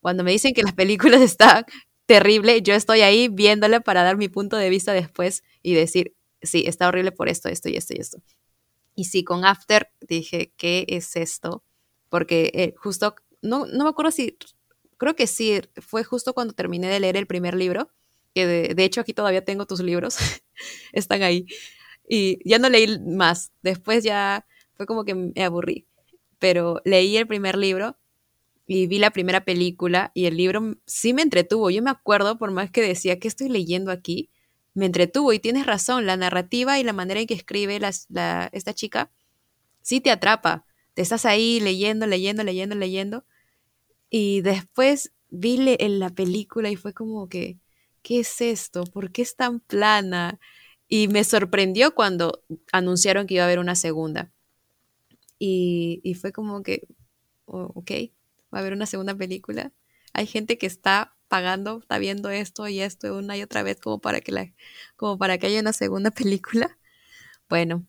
[0.00, 1.64] cuando me dicen que las películas están
[2.04, 6.64] terrible, yo estoy ahí viéndole para dar mi punto de vista después y decir, sí,
[6.66, 8.18] está horrible por esto, esto y esto y esto.
[8.94, 11.64] Y sí, con After dije, ¿qué es esto?
[12.14, 14.38] Porque eh, justo, no, no me acuerdo si,
[14.98, 17.90] creo que sí, fue justo cuando terminé de leer el primer libro,
[18.36, 20.16] que de, hecho aquí todavía tengo tus libros,
[20.92, 21.46] están ahí,
[22.08, 25.88] y ya no leí más, después ya fue como que me aburrí,
[26.38, 27.96] pero leí el primer libro
[28.68, 32.52] y vi la primera película y el libro sí me entretuvo, yo me acuerdo, por
[32.52, 34.30] más que decía, ¿qué estoy leyendo aquí?
[34.72, 38.72] me entretuvo y tienes razón, la narrativa y la manera en que escribe la, esta
[38.72, 39.10] chica
[39.84, 40.64] sí te atrapa.
[40.94, 43.24] Te estás ahí leyendo, leyendo, leyendo, leyendo.
[44.10, 47.58] Y después vi en la película y fue como que,
[48.02, 48.84] ¿qué es esto?
[48.84, 50.38] ¿Por qué es tan plana?
[50.88, 54.32] Y me sorprendió cuando anunciaron que iba a haber una segunda.
[55.38, 56.86] Y, y fue como que,
[57.46, 57.90] oh, ok,
[58.54, 59.72] va a haber una segunda película.
[60.12, 64.00] Hay gente que está pagando, está viendo esto y esto una y otra vez como
[64.00, 64.52] para que la,
[64.96, 66.78] como para que haya una segunda película.
[67.48, 67.84] Bueno,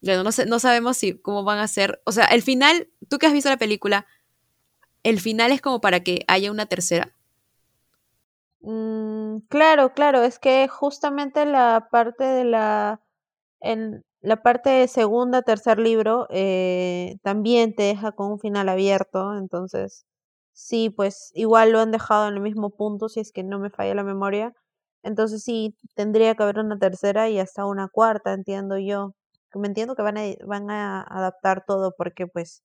[0.00, 2.00] no, no sabemos si cómo van a ser.
[2.04, 4.06] O sea, el final, tú que has visto la película,
[5.02, 7.14] el final es como para que haya una tercera.
[8.60, 13.00] Mm, claro, claro, es que justamente la parte de la,
[13.60, 19.36] en la parte de segunda, tercer libro, eh, también te deja con un final abierto,
[19.38, 20.06] entonces
[20.52, 23.70] sí, pues igual lo han dejado en el mismo punto, si es que no me
[23.70, 24.54] falla la memoria,
[25.04, 29.14] entonces sí, tendría que haber una tercera y hasta una cuarta, entiendo yo.
[29.54, 32.62] Me entiendo que van a, van a adaptar todo porque pues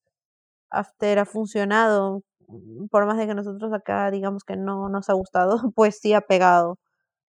[0.69, 5.13] After ha funcionado, mm, por más de que nosotros acá digamos que no nos ha
[5.13, 6.79] gustado, pues sí ha pegado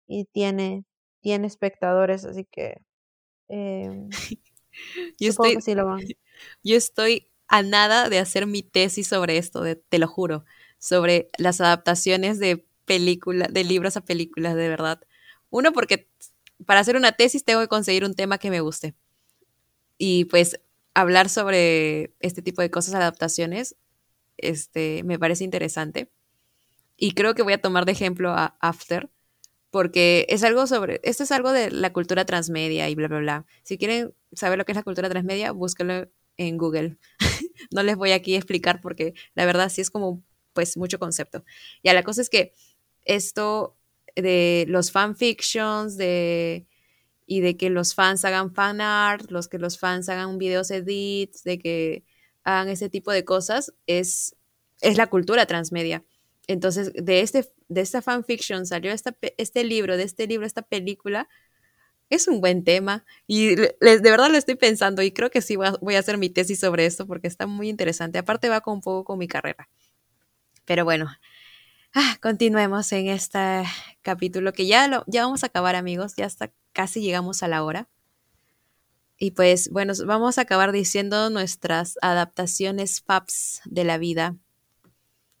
[0.08, 0.84] y tiene,
[1.22, 2.80] tiene espectadores, así que
[3.48, 4.08] eh,
[5.18, 5.56] yo, estoy,
[6.62, 10.44] yo estoy a nada de hacer mi tesis sobre esto, de, te lo juro,
[10.78, 15.00] sobre las adaptaciones de películas, de libros a películas, de verdad.
[15.50, 16.08] Uno, porque
[16.64, 18.94] para hacer una tesis tengo que conseguir un tema que me guste.
[19.98, 20.60] Y pues
[20.94, 23.76] hablar sobre este tipo de cosas, adaptaciones,
[24.38, 26.10] este, me parece interesante.
[26.96, 29.10] Y creo que voy a tomar de ejemplo a After,
[29.70, 33.46] porque es algo sobre, esto es algo de la cultura transmedia y bla, bla, bla.
[33.62, 36.96] Si quieren saber lo que es la cultura transmedia, búsquenlo en Google.
[37.70, 40.22] no les voy aquí a explicar porque la verdad sí es como,
[40.54, 41.44] pues, mucho concepto.
[41.84, 42.54] Ya, la cosa es que
[43.04, 43.76] esto
[44.14, 46.66] de los fanfictions, de
[47.26, 51.42] y de que los fans hagan fan art, los que los fans hagan videos edits,
[51.42, 52.04] de que
[52.44, 54.36] hagan ese tipo de cosas, es,
[54.80, 56.04] es la cultura transmedia.
[56.46, 61.28] Entonces, de, este, de esta fanfiction salió esta, este libro, de este libro, esta película,
[62.08, 65.94] es un buen tema y de verdad lo estoy pensando y creo que sí voy
[65.94, 68.18] a, hacer mi tesis sobre esto porque está muy interesante.
[68.18, 69.68] Aparte va con un poco con mi carrera.
[70.64, 71.08] Pero bueno,
[71.94, 73.64] ah, continuemos en este
[74.02, 77.64] capítulo que ya, lo, ya vamos a acabar amigos, ya está casi llegamos a la
[77.64, 77.88] hora.
[79.16, 84.36] Y pues bueno, vamos a acabar diciendo nuestras adaptaciones FAPs de la vida.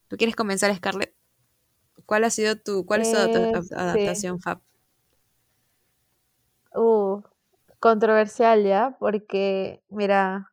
[0.08, 1.14] ¿Tú quieres comenzar, Scarlett?
[2.06, 4.62] ¿Cuál ha sido tu, cuál es tu eh, adaptación FAP?
[6.74, 7.20] Uh,
[7.80, 10.52] controversial ya, porque mira,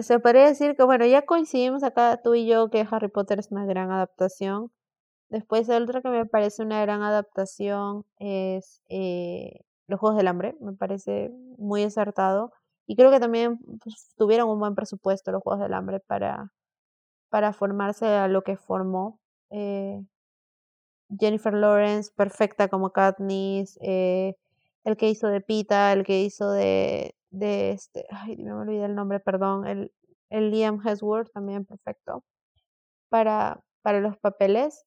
[0.00, 3.52] se podría decir que bueno, ya coincidimos acá tú y yo que Harry Potter es
[3.52, 4.72] una gran adaptación.
[5.28, 10.56] Después, el otro que me parece una gran adaptación es eh, Los Juegos del Hambre.
[10.60, 12.52] Me parece muy acertado.
[12.86, 16.52] Y creo que también pues, tuvieron un buen presupuesto los Juegos del Hambre para,
[17.30, 19.20] para formarse a lo que formó.
[19.50, 20.02] Eh,
[21.18, 23.78] Jennifer Lawrence, perfecta como Katniss.
[23.82, 24.36] Eh,
[24.84, 28.94] el que hizo de Pita, el que hizo de, de este, ay, me olvidé el
[28.94, 29.92] nombre, perdón, el,
[30.30, 32.24] el Liam Hemsworth también perfecto
[33.08, 34.84] para, para los papeles.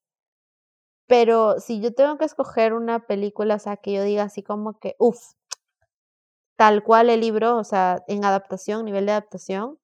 [1.10, 4.78] Pero si yo tengo que escoger una película, o sea, que yo diga así como
[4.78, 5.32] que, uff,
[6.56, 9.78] tal cual el libro, o sea, en adaptación, nivel de adaptación,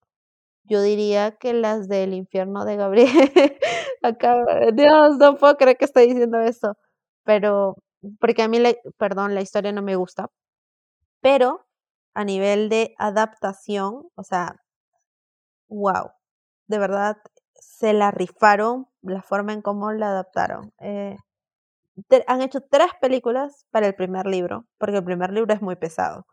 [0.64, 3.08] yo diría que las del infierno de Gabriel.
[4.02, 4.36] Acá,
[4.74, 6.76] Dios, no puedo creer que estoy diciendo eso.
[7.24, 7.76] Pero,
[8.20, 8.58] porque a mí,
[8.98, 10.30] perdón, la historia no me gusta.
[11.22, 11.66] Pero
[12.14, 14.56] a nivel de adaptación, o sea,
[15.68, 16.10] wow,
[16.68, 17.18] de verdad,
[17.60, 20.72] se la rifaron la forma en cómo la adaptaron.
[20.80, 21.16] Eh,
[22.26, 26.26] han hecho tres películas para el primer libro, porque el primer libro es muy pesado.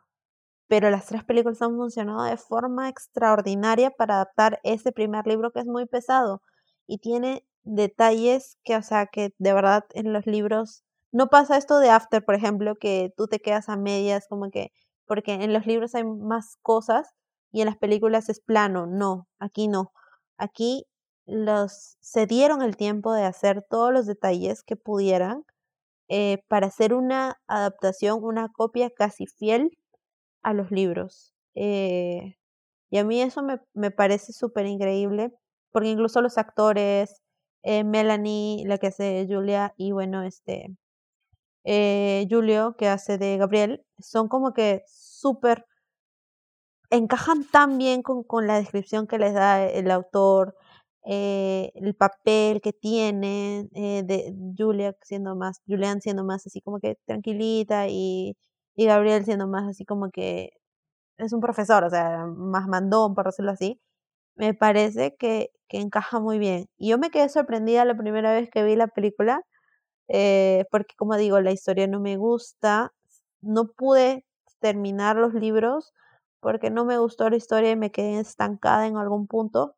[0.67, 5.59] Pero las tres películas han funcionado de forma extraordinaria para adaptar ese primer libro que
[5.59, 6.41] es muy pesado
[6.87, 11.79] y tiene detalles que, o sea, que de verdad en los libros no pasa esto
[11.79, 14.71] de After, por ejemplo, que tú te quedas a medias, como que,
[15.05, 17.13] porque en los libros hay más cosas
[17.51, 18.87] y en las películas es plano.
[18.87, 19.91] No, aquí no.
[20.37, 20.87] Aquí
[21.25, 25.45] los se dieron el tiempo de hacer todos los detalles que pudieran
[26.09, 29.77] eh, para hacer una adaptación, una copia casi fiel
[30.43, 31.33] a los libros.
[31.55, 32.37] Eh,
[32.89, 35.33] y a mí eso me, me parece súper increíble,
[35.71, 37.21] porque incluso los actores,
[37.63, 40.75] eh, Melanie, la que hace Julia, y bueno, este
[42.29, 45.65] Julio, que hace de Gabriel, son como que súper
[46.89, 50.55] encajan tan bien con, con la descripción que les da el autor,
[51.05, 56.79] eh, el papel que tiene eh, de Julia siendo más, Julian siendo más así como
[56.79, 58.37] que tranquilita y,
[58.75, 60.51] y Gabriel siendo más así como que
[61.17, 63.79] es un profesor, o sea, más mandón, por decirlo así,
[64.35, 66.67] me parece que, que encaja muy bien.
[66.77, 69.41] Y yo me quedé sorprendida la primera vez que vi la película,
[70.09, 72.93] eh, porque como digo, la historia no me gusta,
[73.41, 74.25] no pude
[74.59, 75.93] terminar los libros
[76.41, 79.75] porque no me gustó la historia y me quedé estancada en algún punto,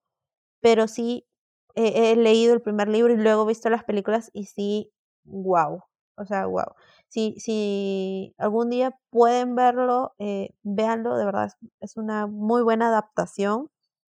[0.65, 1.27] pero sí
[1.75, 4.91] he leído el primer libro y luego he visto las películas y sí,
[5.23, 5.83] wow,
[6.17, 6.73] o sea, wow.
[7.07, 11.51] Si, si algún día pueden verlo, eh, véanlo, de verdad
[11.81, 13.69] es, una muy buena adaptación,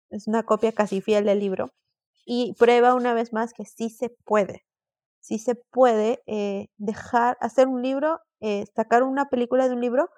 [0.10, 1.74] es una copia casi fiel del libro
[2.26, 4.66] y prueba una vez más que sí se puede,
[5.20, 10.10] sí se puede eh, dejar, hacer un libro, eh, sacar una película de un libro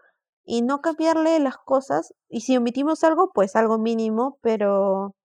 [0.46, 5.16] y no cambiarle las cosas y si omitimos algo, pues algo mínimo, pero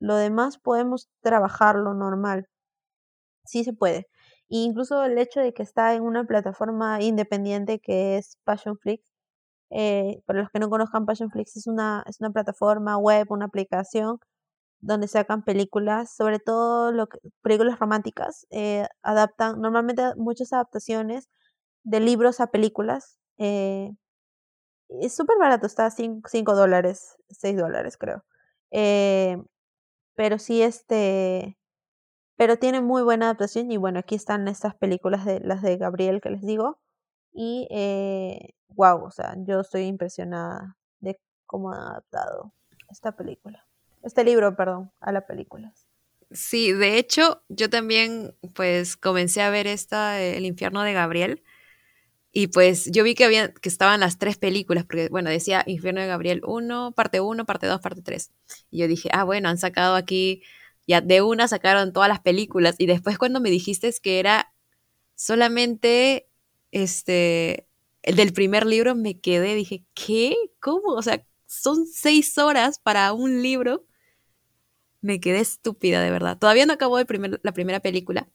[0.00, 2.48] lo demás podemos trabajarlo normal.
[3.44, 4.08] Sí se puede.
[4.50, 9.12] E incluso el hecho de que está en una plataforma independiente que es Passionflix.
[9.70, 14.20] Eh, para los que no conozcan, Passionflix es una, es una plataforma web, una aplicación
[14.80, 18.46] donde sacan películas, sobre todo lo que, películas románticas.
[18.50, 21.28] Eh, adaptan, normalmente muchas adaptaciones
[21.84, 23.18] de libros a películas.
[23.38, 23.92] Eh,
[24.88, 28.24] es súper barato, está a 5 dólares, 6 dólares creo.
[28.70, 29.38] Eh,
[30.14, 31.58] pero sí, este,
[32.36, 36.20] pero tiene muy buena adaptación y bueno, aquí están estas películas de las de Gabriel
[36.20, 36.78] que les digo
[37.32, 42.52] y eh, wow, o sea, yo estoy impresionada de cómo han adaptado
[42.90, 43.66] esta película,
[44.02, 45.72] este libro, perdón, a la película.
[46.30, 51.42] Sí, de hecho, yo también pues comencé a ver esta El infierno de Gabriel
[52.34, 56.00] y pues yo vi que había que estaban las tres películas porque bueno, decía Infierno
[56.00, 58.32] de Gabriel 1, parte 1, parte 2, parte 3.
[58.70, 60.42] Y yo dije, "Ah, bueno, han sacado aquí
[60.86, 64.52] ya de una sacaron todas las películas y después cuando me dijiste que era
[65.16, 66.28] solamente
[66.72, 67.68] este
[68.02, 70.36] el del primer libro me quedé, dije, ¿qué?
[70.60, 70.92] ¿Cómo?
[70.94, 73.86] O sea, son seis horas para un libro.
[75.00, 76.38] Me quedé estúpida, de verdad.
[76.38, 78.28] Todavía no acabó primer, la primera película,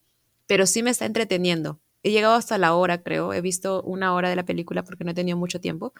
[0.47, 1.81] pero sí me está entreteniendo.
[2.03, 3.33] He llegado hasta la hora, creo.
[3.33, 5.93] He visto una hora de la película porque no he tenido mucho tiempo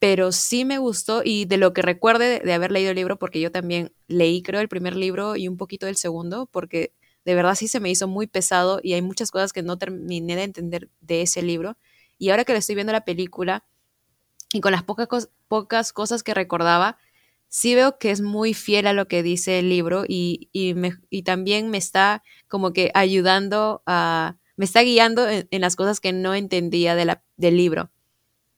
[0.00, 3.38] pero sí me gustó y de lo que recuerde de, haber leído el libro, porque
[3.38, 6.94] yo también leí creo el primer libro y un poquito del segundo, porque
[7.26, 10.36] de verdad sí se me hizo muy pesado y hay muchas cosas que no terminé
[10.36, 11.76] de entender de ese libro.
[12.18, 13.66] Y ahora que le estoy viendo la película
[14.54, 16.96] y con las pocas, pocas cosas que recordaba,
[17.48, 20.94] sí veo que es muy fiel a lo que dice el libro y, y, me,
[21.10, 25.98] y también me está como que ayudando a, me está guiando en, en las cosas
[25.98, 27.90] que no entendía de la, del libro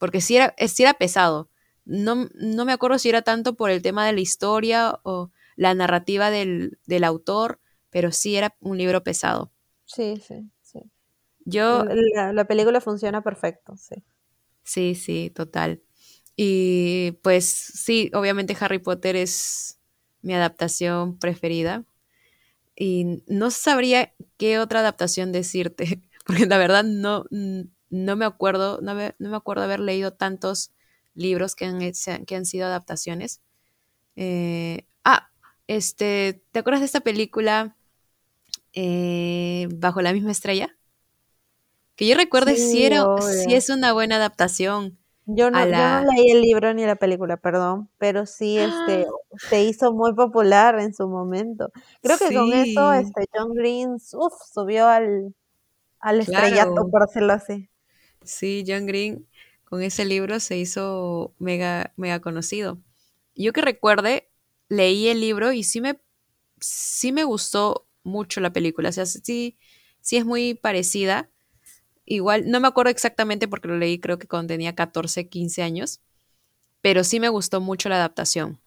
[0.03, 1.49] porque sí era, era pesado.
[1.85, 5.75] No, no, me acuerdo si era tanto por el tema de la historia o la
[5.75, 9.53] narrativa del, del autor, pero sí era un libro pesado.
[9.85, 10.81] Sí, sí, sí.
[11.45, 11.85] Yo,
[12.17, 13.95] la, la, película funciona perfecto, sí.
[14.65, 15.85] Sí, sí, total.
[16.35, 19.79] Y pues sí, obviamente Harry Potter es
[20.21, 21.85] mi adaptación preferida.
[22.85, 28.97] Y no sabría qué otra adaptación decirte, porque la verdad no, no me acuerdo, no
[28.97, 30.73] me, no me acuerdo haber leído tantos
[31.15, 31.79] libros que han,
[32.27, 33.41] que han sido adaptaciones.
[34.17, 35.31] Eh, ah,
[35.69, 37.77] este, ¿te acuerdas de esta película
[38.73, 40.77] eh, Bajo la misma estrella?
[41.95, 44.99] Que yo recuerde si, era, si es una buena adaptación.
[45.27, 49.07] Yo no, leí el libro ni la película, perdón, pero sí este,
[49.49, 51.71] se hizo muy popular en su momento.
[52.03, 55.35] Creo que con eso este, John Green subió al,
[56.01, 57.69] al estrellato, por decirlo así.
[58.25, 59.27] Sí, John Green
[59.65, 62.79] con ese libro se hizo mega, mega conocido.
[63.35, 64.29] Yo que recuerde,
[64.69, 66.01] leí el libro y sí me,
[66.61, 68.91] sí me gustó mucho la película.
[68.91, 69.57] O sea, sí,
[70.01, 71.31] sí es muy parecida.
[72.05, 76.01] Igual, no me acuerdo exactamente porque lo leí creo que cuando tenía 14, 15 años,
[76.83, 78.61] pero sí me gustó mucho la adaptación.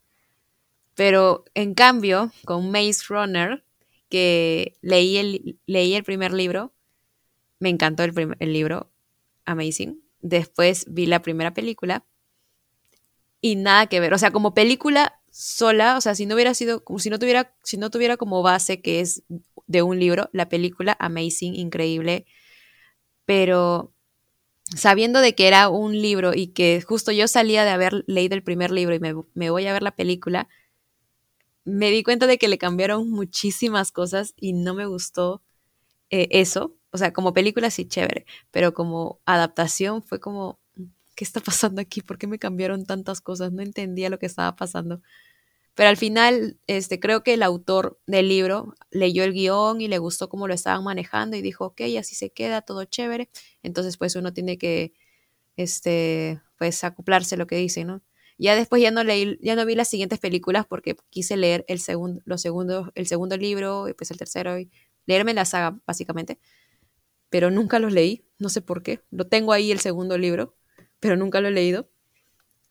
[0.96, 3.64] Pero en cambio, con Maze Runner,
[4.10, 6.74] que leí el, leí el primer libro,
[7.60, 8.92] me encantó el, el libro,
[9.46, 10.02] amazing.
[10.22, 12.06] Después vi la primera película
[13.42, 14.14] y nada que ver.
[14.14, 17.54] O sea, como película sola, o sea, si no hubiera sido, como si no tuviera,
[17.64, 19.24] si no tuviera como base que es
[19.68, 22.26] de un libro, la película amazing, increíble.
[23.26, 23.96] Pero
[24.76, 28.44] sabiendo de que era un libro y que justo yo salía de haber leído el
[28.44, 30.48] primer libro y me, voy a ver la película,
[31.64, 35.42] me di cuenta de que le cambiaron muchísimas cosas y no me gustó
[36.10, 36.76] eh, eso.
[36.92, 40.60] O sea, como película sí chévere, pero como adaptación fue como,
[41.16, 42.02] ¿qué está pasando aquí?
[42.02, 43.52] ¿Por qué me cambiaron tantas cosas?
[43.52, 45.02] No entendía lo que estaba pasando.
[45.76, 49.98] Pero al final, este, creo que el autor del libro leyó el guion y le
[50.00, 53.30] gustó cómo lo estaban manejando y dijo, ok, así se queda, todo chévere.
[53.62, 54.94] Entonces, pues uno tiene que,
[55.58, 58.02] este, pues acoplarse lo que dice, ¿no?
[58.38, 61.80] Ya después ya no leí, ya no vi las siguientes películas porque quise leer el
[61.80, 64.70] segundo, los segundos, el segundo libro y pues el tercero y
[65.06, 66.40] leerme la saga, básicamente.
[67.30, 69.02] Pero nunca los leí, no sé por qué.
[69.12, 70.56] Lo tengo ahí el segundo libro,
[71.00, 71.90] pero nunca lo he leído.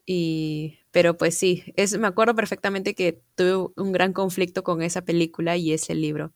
[0.06, 5.04] Y, pero pues sí, es, me acuerdo perfectamente que tuve un gran conflicto con esa
[5.04, 6.32] película y ese libro,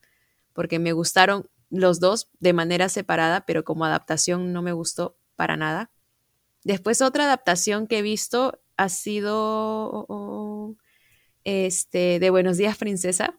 [0.53, 5.57] porque me gustaron los dos de manera separada, pero como adaptación no me gustó para
[5.57, 5.93] nada.
[6.65, 10.77] Después otra adaptación que he visto ha sido
[11.45, 13.39] este, de Buenos días, princesa,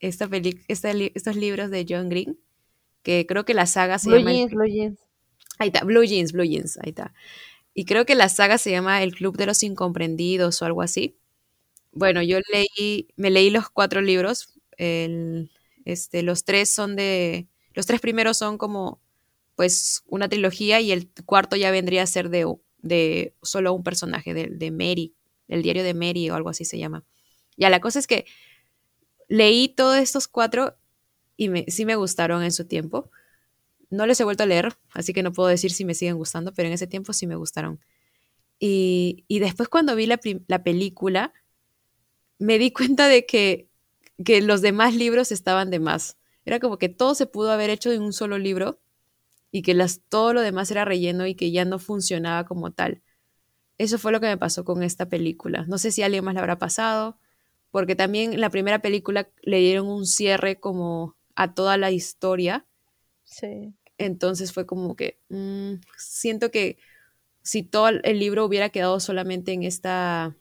[0.00, 0.28] esta
[0.66, 2.36] estos libros de John Green,
[3.04, 4.32] que creo que la saga se llama...
[4.32, 4.98] Jeans, Blue Jeans.
[5.60, 7.14] Ahí está, Blue Jeans, Blue Jeans, ahí está.
[7.78, 11.16] Y creo que la saga se llama El Club de los Incomprendidos o algo así.
[11.92, 14.52] Bueno, yo leí, me leí los cuatro libros.
[14.76, 17.46] este, los tres son de.
[17.74, 19.00] Los tres primeros son como
[19.54, 24.34] pues una trilogía y el cuarto ya vendría a ser de, de solo un personaje,
[24.34, 25.14] de, de Mary,
[25.46, 27.04] el diario de Mary o algo así se llama.
[27.56, 28.26] Ya, la cosa es que
[29.28, 30.76] leí todos estos cuatro
[31.36, 33.12] y me, sí me gustaron en su tiempo.
[33.90, 36.52] No les he vuelto a leer, así que no puedo decir si me siguen gustando,
[36.52, 37.80] pero en ese tiempo sí me gustaron.
[38.60, 40.18] Y, después cuando vi la,
[40.62, 41.32] película,
[42.38, 43.68] me di cuenta de que,
[44.24, 46.18] que los demás libros estaban de más.
[46.44, 48.80] Era como que todo se pudo haber hecho en un solo libro
[49.50, 53.02] y que las, todo lo demás era relleno y que ya no funcionaba como tal.
[53.78, 55.64] Eso fue lo que me pasó con esta película.
[55.68, 57.18] No sé si a alguien más le habrá pasado,
[57.70, 62.66] porque también en la primera película le dieron un cierre como a toda la historia.
[63.28, 63.74] Sí.
[63.98, 66.78] Entonces fue como que mm, siento que
[67.42, 70.36] si todo el libro hubiera quedado solamente en esta,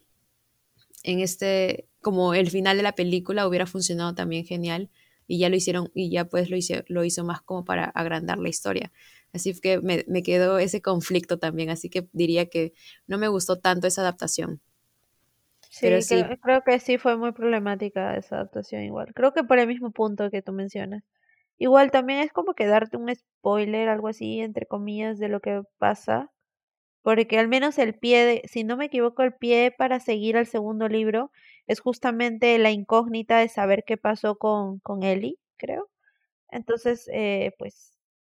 [1.03, 4.89] en este, como el final de la película hubiera funcionado también genial
[5.27, 8.37] y ya lo hicieron y ya pues lo hizo, lo hizo más como para agrandar
[8.39, 8.91] la historia.
[9.33, 12.73] Así que me, me quedó ese conflicto también, así que diría que
[13.07, 14.61] no me gustó tanto esa adaptación.
[15.69, 16.23] Sí, sí.
[16.41, 19.13] creo que sí fue muy problemática esa adaptación igual.
[19.13, 21.03] Creo que por el mismo punto que tú mencionas.
[21.59, 25.61] Igual también es como que darte un spoiler, algo así, entre comillas, de lo que
[25.77, 26.31] pasa.
[27.03, 30.47] Porque al menos el pie, de, si no me equivoco, el pie para seguir al
[30.47, 31.31] segundo libro
[31.67, 35.89] es justamente la incógnita de saber qué pasó con, con Ellie, creo.
[36.49, 37.93] Entonces, eh, pues,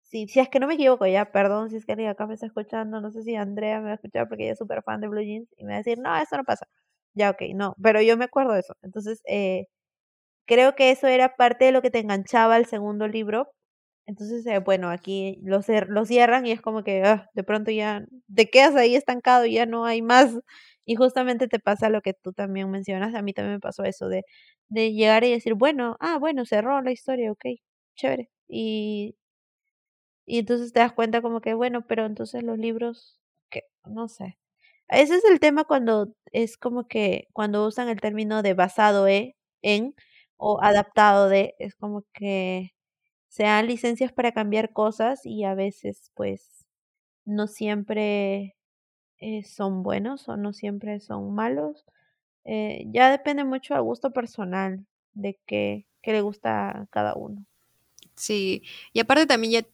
[0.04, 2.34] si, si es que no me equivoco ya, perdón si es que alguien acá me
[2.36, 5.02] está escuchando, no sé si Andrea me va a escuchar porque ella es súper fan
[5.02, 6.68] de Blue Jeans y me va a decir, no, eso no pasa.
[7.14, 8.76] Ya, ok, no, pero yo me acuerdo de eso.
[8.84, 9.68] Entonces, eh,
[10.48, 13.50] creo que eso era parte de lo que te enganchaba al segundo libro.
[14.08, 18.06] Entonces, eh, bueno, aquí lo, lo cierran y es como que ah, de pronto ya
[18.34, 20.32] te quedas ahí estancado y ya no hay más.
[20.86, 23.14] Y justamente te pasa lo que tú también mencionas.
[23.16, 24.24] A mí también me pasó eso de,
[24.70, 27.46] de llegar y decir, bueno, ah, bueno, cerró la historia, ok,
[27.96, 28.30] chévere.
[28.48, 29.16] Y,
[30.26, 33.20] y entonces te das cuenta como que, bueno, pero entonces los libros,
[33.50, 34.38] que no sé.
[34.90, 39.36] Ese es el tema cuando es como que cuando usan el término de basado e,
[39.62, 39.96] en
[40.38, 42.74] o adaptado de, es como que
[43.30, 46.66] se dan licencias para cambiar cosas y a veces pues
[47.26, 48.56] no siempre
[49.20, 51.86] eh, son buenos o no siempre son malos.
[52.46, 57.46] Eh, ya depende mucho a gusto personal de qué, qué le gusta a cada uno.
[58.16, 58.64] Sí,
[58.94, 59.68] y aparte también ya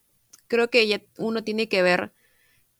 [0.48, 2.12] creo que ya uno tiene que ver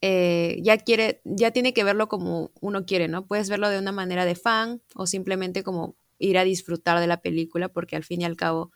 [0.03, 3.27] eh, ya quiere, ya tiene que verlo como uno quiere, ¿no?
[3.27, 7.21] Puedes verlo de una manera de fan o simplemente como ir a disfrutar de la
[7.21, 8.73] película, porque al fin y al cabo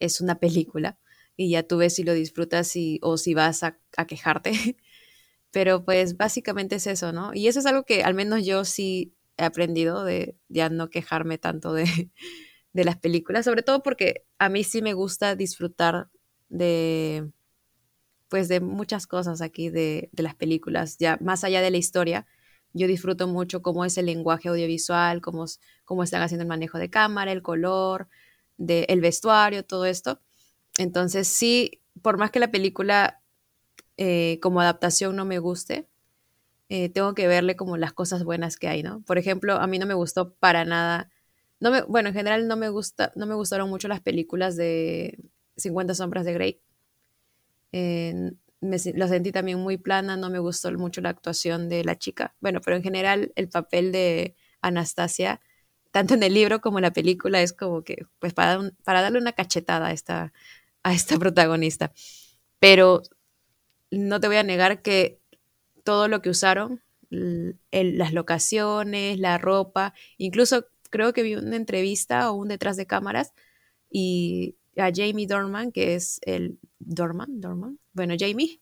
[0.00, 0.98] es una película
[1.36, 2.72] y ya tú ves si lo disfrutas
[3.02, 4.52] o si vas a, quejarte.
[5.50, 7.32] Pero pues básicamente es eso, ¿no?
[7.34, 11.38] Y eso es algo que al menos yo sí he aprendido de ya no quejarme
[11.38, 11.84] tanto de,
[12.72, 16.10] de las películas, sobre todo porque a mí sí me gusta disfrutar
[16.48, 17.30] de,
[18.28, 22.26] pues de muchas cosas aquí de, las películas, ya más allá de la historia.
[22.72, 25.46] Yo disfruto mucho cómo es el lenguaje audiovisual, cómo,
[25.84, 28.08] cómo están haciendo el manejo de cámara, el color,
[28.58, 30.20] el vestuario, todo esto.
[30.78, 33.20] Entonces sí, por más que la película
[33.96, 35.88] eh, como adaptación no me guste,
[36.68, 39.02] eh, tengo que verle como las cosas buenas que hay, ¿no?
[39.02, 41.10] Por ejemplo, a mí no me gustó para nada,
[41.60, 45.18] no me, bueno, en general no me gusta, no me gustaron mucho las películas de
[45.56, 46.60] 50 sombras de Grey
[48.60, 52.34] me, lo sentí también muy plana, no me gustó mucho la actuación de la chica.
[52.40, 55.40] Bueno, pero en general el papel de Anastasia,
[55.90, 59.18] tanto en el libro como en la película, es como que, pues para, para darle
[59.18, 60.32] una cachetada a esta,
[60.82, 61.92] a esta protagonista.
[62.58, 63.02] Pero
[63.90, 65.20] no te voy a negar que
[65.84, 72.34] todo lo que usaron, las locaciones, la ropa, incluso creo que vi una entrevista o
[72.34, 73.32] un detrás de cámaras
[73.90, 78.60] y a Jamie Dorman, que es el Dorman, Dorman, bueno, Jamie,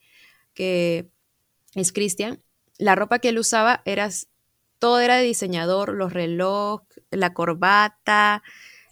[0.54, 1.08] que
[1.74, 2.42] es Christian,
[2.78, 4.08] la ropa que él usaba era,
[4.78, 8.42] todo era de diseñador, los relojes, la corbata,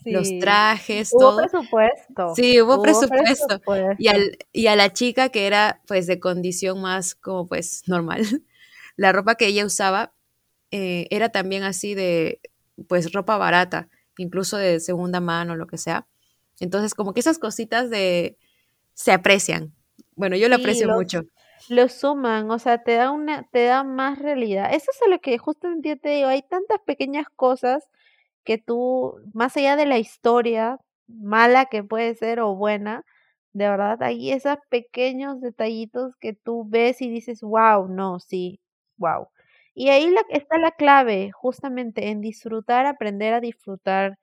[0.05, 1.36] los trajes, hubo todo.
[1.38, 2.34] presupuesto.
[2.34, 3.61] Sí, hubo, presupuesto.
[3.99, 8.22] Y, al, y a la chica que era pues de condición más como pues normal,
[8.97, 10.12] la ropa que ella usaba
[10.70, 12.40] eh, era también así de
[12.88, 13.88] pues ropa barata,
[14.18, 16.07] incluso de segunda mano, lo que sea.
[16.61, 18.36] Entonces como que esas cositas de
[18.95, 19.74] se aprecian.
[20.17, 21.23] Bueno, yo lo aprecio mucho.
[21.69, 24.73] Lo suman, o sea, te da una, te da más realidad.
[24.73, 27.89] Eso es a lo que justamente te digo, hay tantas pequeñas cosas
[28.45, 33.05] que tú, más allá de la historia mala que puede ser o buena,
[33.53, 38.61] de verdad, hay esos pequeños detallitos que tú ves y dices, wow, no, sí,
[38.99, 39.29] wow.
[39.75, 44.19] Y ahí la, está la clave, justamente en disfrutar, aprender a disfrutar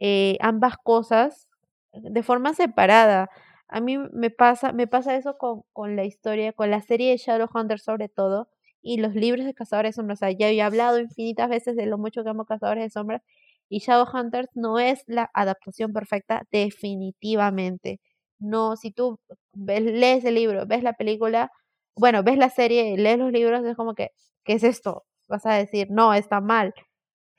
[0.00, 1.48] eh, ambas cosas
[1.92, 3.30] de forma separada.
[3.72, 7.16] A mí me pasa, me pasa eso con, con la historia, con la serie de
[7.16, 8.48] Shadowhunter sobre todo,
[8.82, 10.18] y los libros de Cazadores de Sombras.
[10.18, 13.22] O sea, ya he hablado infinitas veces de lo mucho que amo Cazadores de Sombras,
[13.70, 18.00] y Shadowhunters no es la adaptación perfecta, definitivamente.
[18.38, 19.18] No, si tú
[19.54, 21.50] ves, lees el libro, ves la película,
[21.96, 24.10] bueno, ves la serie, lees los libros, es como que,
[24.44, 25.04] ¿qué es esto?
[25.28, 26.74] Vas a decir, no, está mal.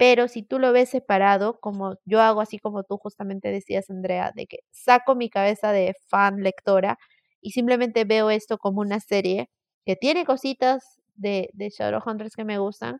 [0.04, 4.32] Pero si tú lo ves separado, como yo hago, así como tú justamente decías, Andrea,
[4.36, 6.97] de que saco mi cabeza de fan lectora
[7.41, 9.49] y simplemente veo esto como una serie
[9.86, 12.99] que tiene cositas de, de Shadowhunters que me gustan,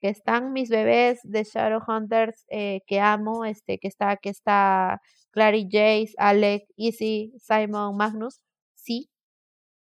[0.00, 5.00] que están mis bebés de Shadowhunters eh, que amo, este, que está, que está
[5.32, 8.40] Clary Jace, Alec, Easy, Simon, Magnus,
[8.74, 9.10] sí,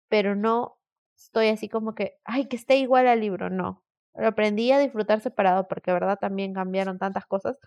[0.09, 0.77] pero no
[1.17, 3.82] estoy así como que, ay, que esté igual al libro, no.
[4.15, 7.57] Lo aprendí a disfrutar separado porque, verdad, también cambiaron tantas cosas.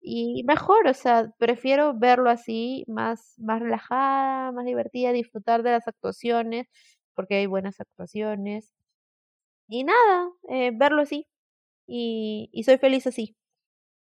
[0.00, 5.88] Y mejor, o sea, prefiero verlo así, más, más relajada, más divertida, disfrutar de las
[5.88, 6.68] actuaciones,
[7.14, 8.74] porque hay buenas actuaciones.
[9.68, 11.26] Y nada, eh, verlo así.
[11.86, 13.36] Y, y soy feliz así.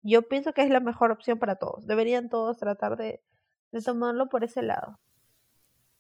[0.02, 1.86] Yo pienso que es la mejor opción para todos.
[1.86, 3.22] Deberían todos tratar de,
[3.72, 4.98] de tomarlo por ese lado.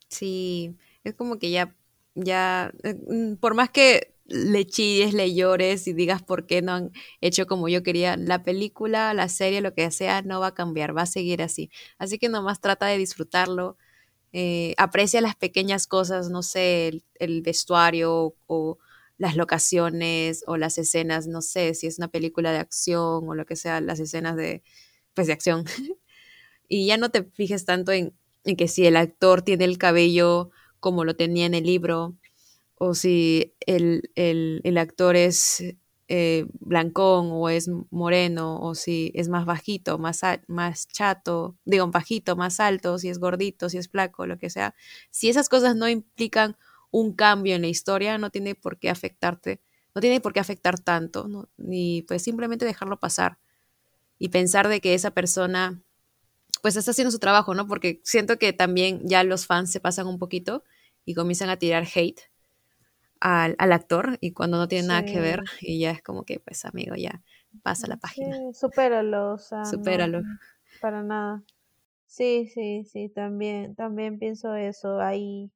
[0.08, 1.74] Sí, es como que ya,
[2.14, 6.72] ya, eh, mm, por más que le chilles, le llores y digas por qué no
[6.72, 10.54] han hecho como yo quería, la película, la serie, lo que sea, no va a
[10.54, 11.70] cambiar, va a seguir así.
[11.98, 13.76] Así que nomás trata de disfrutarlo,
[14.32, 18.78] eh, aprecia las pequeñas cosas, no sé, el, vestuario o
[19.18, 23.46] las locaciones o las escenas, no sé, si es una película de acción o lo
[23.46, 24.62] que sea, las escenas de,
[25.14, 25.64] pues, de acción.
[26.68, 28.14] y ya no te fijes tanto en
[28.58, 30.50] que si el actor tiene el cabello
[30.80, 32.16] como lo tenía en el libro,
[32.76, 35.62] o si el, el, el actor es
[36.08, 42.36] eh, blancón o es moreno, o si es más bajito, más, más chato, digo, bajito,
[42.36, 44.74] más alto, si es gordito, si es flaco, lo que sea.
[45.10, 46.56] Si esas cosas no implican
[46.90, 49.60] un cambio en la historia, no tiene por qué afectarte,
[49.94, 53.38] no tiene por qué afectar tanto, ni pues simplemente dejarlo pasar
[54.18, 55.82] y pensar de que esa persona
[56.62, 57.66] pues está haciendo su trabajo, ¿no?
[57.66, 60.64] Porque siento que también ya los fans se pasan un poquito
[61.04, 62.20] y comienzan a tirar hate
[63.24, 66.66] al, actor y cuando no tiene nada que ver y ya es como que pues
[66.66, 67.22] amigo ya
[67.62, 68.36] pasa la página.
[68.36, 70.20] Sí, supéralo, o sea, supéralo.
[70.80, 71.42] para nada.
[72.06, 75.00] Sí, sí, sí, también, también pienso eso.
[75.00, 75.50] Hay,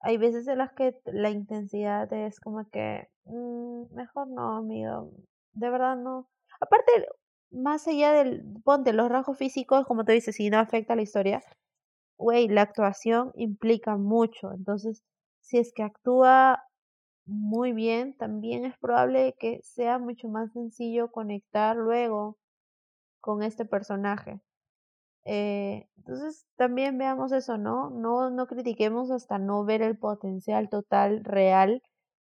[0.00, 5.12] hay veces en las que la intensidad es como que, mm, mejor no, amigo,
[5.52, 6.26] de verdad no.
[6.58, 6.90] Aparte,
[7.50, 11.02] más allá del, ponte, los rasgos físicos, como te dices, si no afecta a la
[11.02, 11.42] historia,
[12.16, 14.52] güey, la actuación implica mucho.
[14.54, 15.02] Entonces,
[15.42, 16.64] si es que actúa
[17.28, 22.38] muy bien, también es probable que sea mucho más sencillo conectar luego
[23.20, 24.40] con este personaje.
[25.24, 27.90] Eh, entonces también veamos eso, ¿no?
[27.90, 28.30] ¿no?
[28.30, 31.82] No critiquemos hasta no ver el potencial total real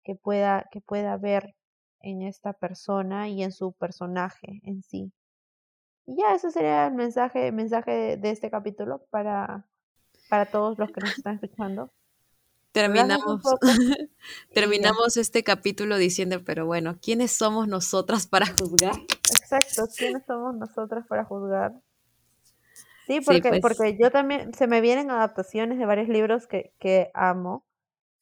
[0.05, 1.57] que pueda, que pueda ver
[2.01, 5.13] en esta persona y en su personaje en sí.
[6.07, 9.67] Y ya, ese sería el mensaje, mensaje de, este capítulo para,
[10.29, 11.91] para todos los que nos están escuchando.
[12.75, 13.41] Terminamos,
[14.53, 18.97] terminamos este capítulo diciendo, pero bueno, ¿quiénes somos nosotras para juzgar?
[19.31, 21.73] Exacto, ¿quiénes somos nosotras para juzgar?
[23.07, 23.61] Sí, porque, pues.
[23.61, 27.65] porque yo también, se me vienen adaptaciones de varios libros que, que amo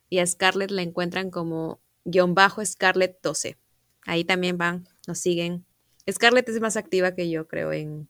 [0.09, 3.59] y a Scarlett la encuentran como guion bajo Scarlett 12.
[4.07, 5.67] Ahí también van, nos siguen.
[6.11, 8.09] Scarlett es más activa que yo, creo, en,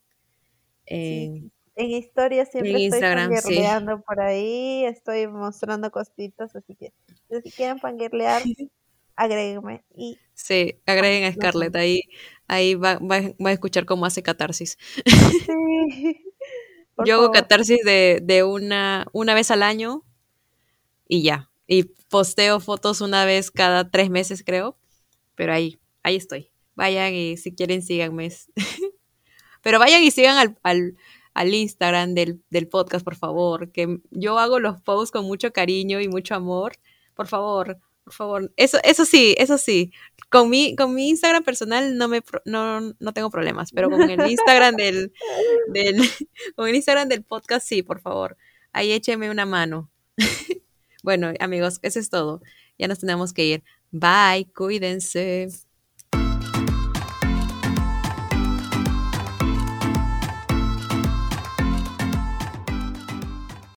[0.87, 3.03] en En historia siempre En estoy
[3.35, 3.81] sí.
[3.83, 6.93] fangirleando por ahí, estoy mostrando cositas, así que
[7.43, 8.51] si quieren fangirlear,
[9.17, 9.85] agréguenme.
[9.95, 11.33] Y sí, agreguen a.
[11.35, 12.03] Scarlett, ahí,
[12.49, 14.79] ahí va, va- va a escuchar cómo hace catarsis.
[15.47, 15.53] sí,
[16.97, 20.05] por Yo hago catarsis de, de una, una vez al año
[21.09, 21.51] y ya.
[21.67, 24.77] Y posteo fotos una vez cada tres meses, creo.
[25.37, 26.51] Pero ahí, ahí estoy.
[26.77, 28.31] Vayan y si quieren síganme.
[29.63, 30.97] Pero vayan y sigan al, al,
[31.35, 33.73] al Instagram del, del podcast, por favor.
[33.73, 36.75] Que yo hago los posts con mucho cariño y mucho amor.
[37.15, 38.53] Por favor, por favor.
[38.57, 39.91] Eso, eso sí, eso sí.
[40.31, 44.31] Con mi, con mi Instagram personal no me no, no tengo problemas, pero con el
[44.31, 45.13] Instagram del,
[45.73, 45.97] del,
[46.57, 48.37] con el Instagram del podcast, sí, por favor.
[48.73, 49.91] Ahí écheme una mano.
[51.03, 52.43] bueno, amigos, eso es todo.
[52.79, 53.65] Ya nos tenemos que ir.
[53.91, 55.66] Bye, cuídense.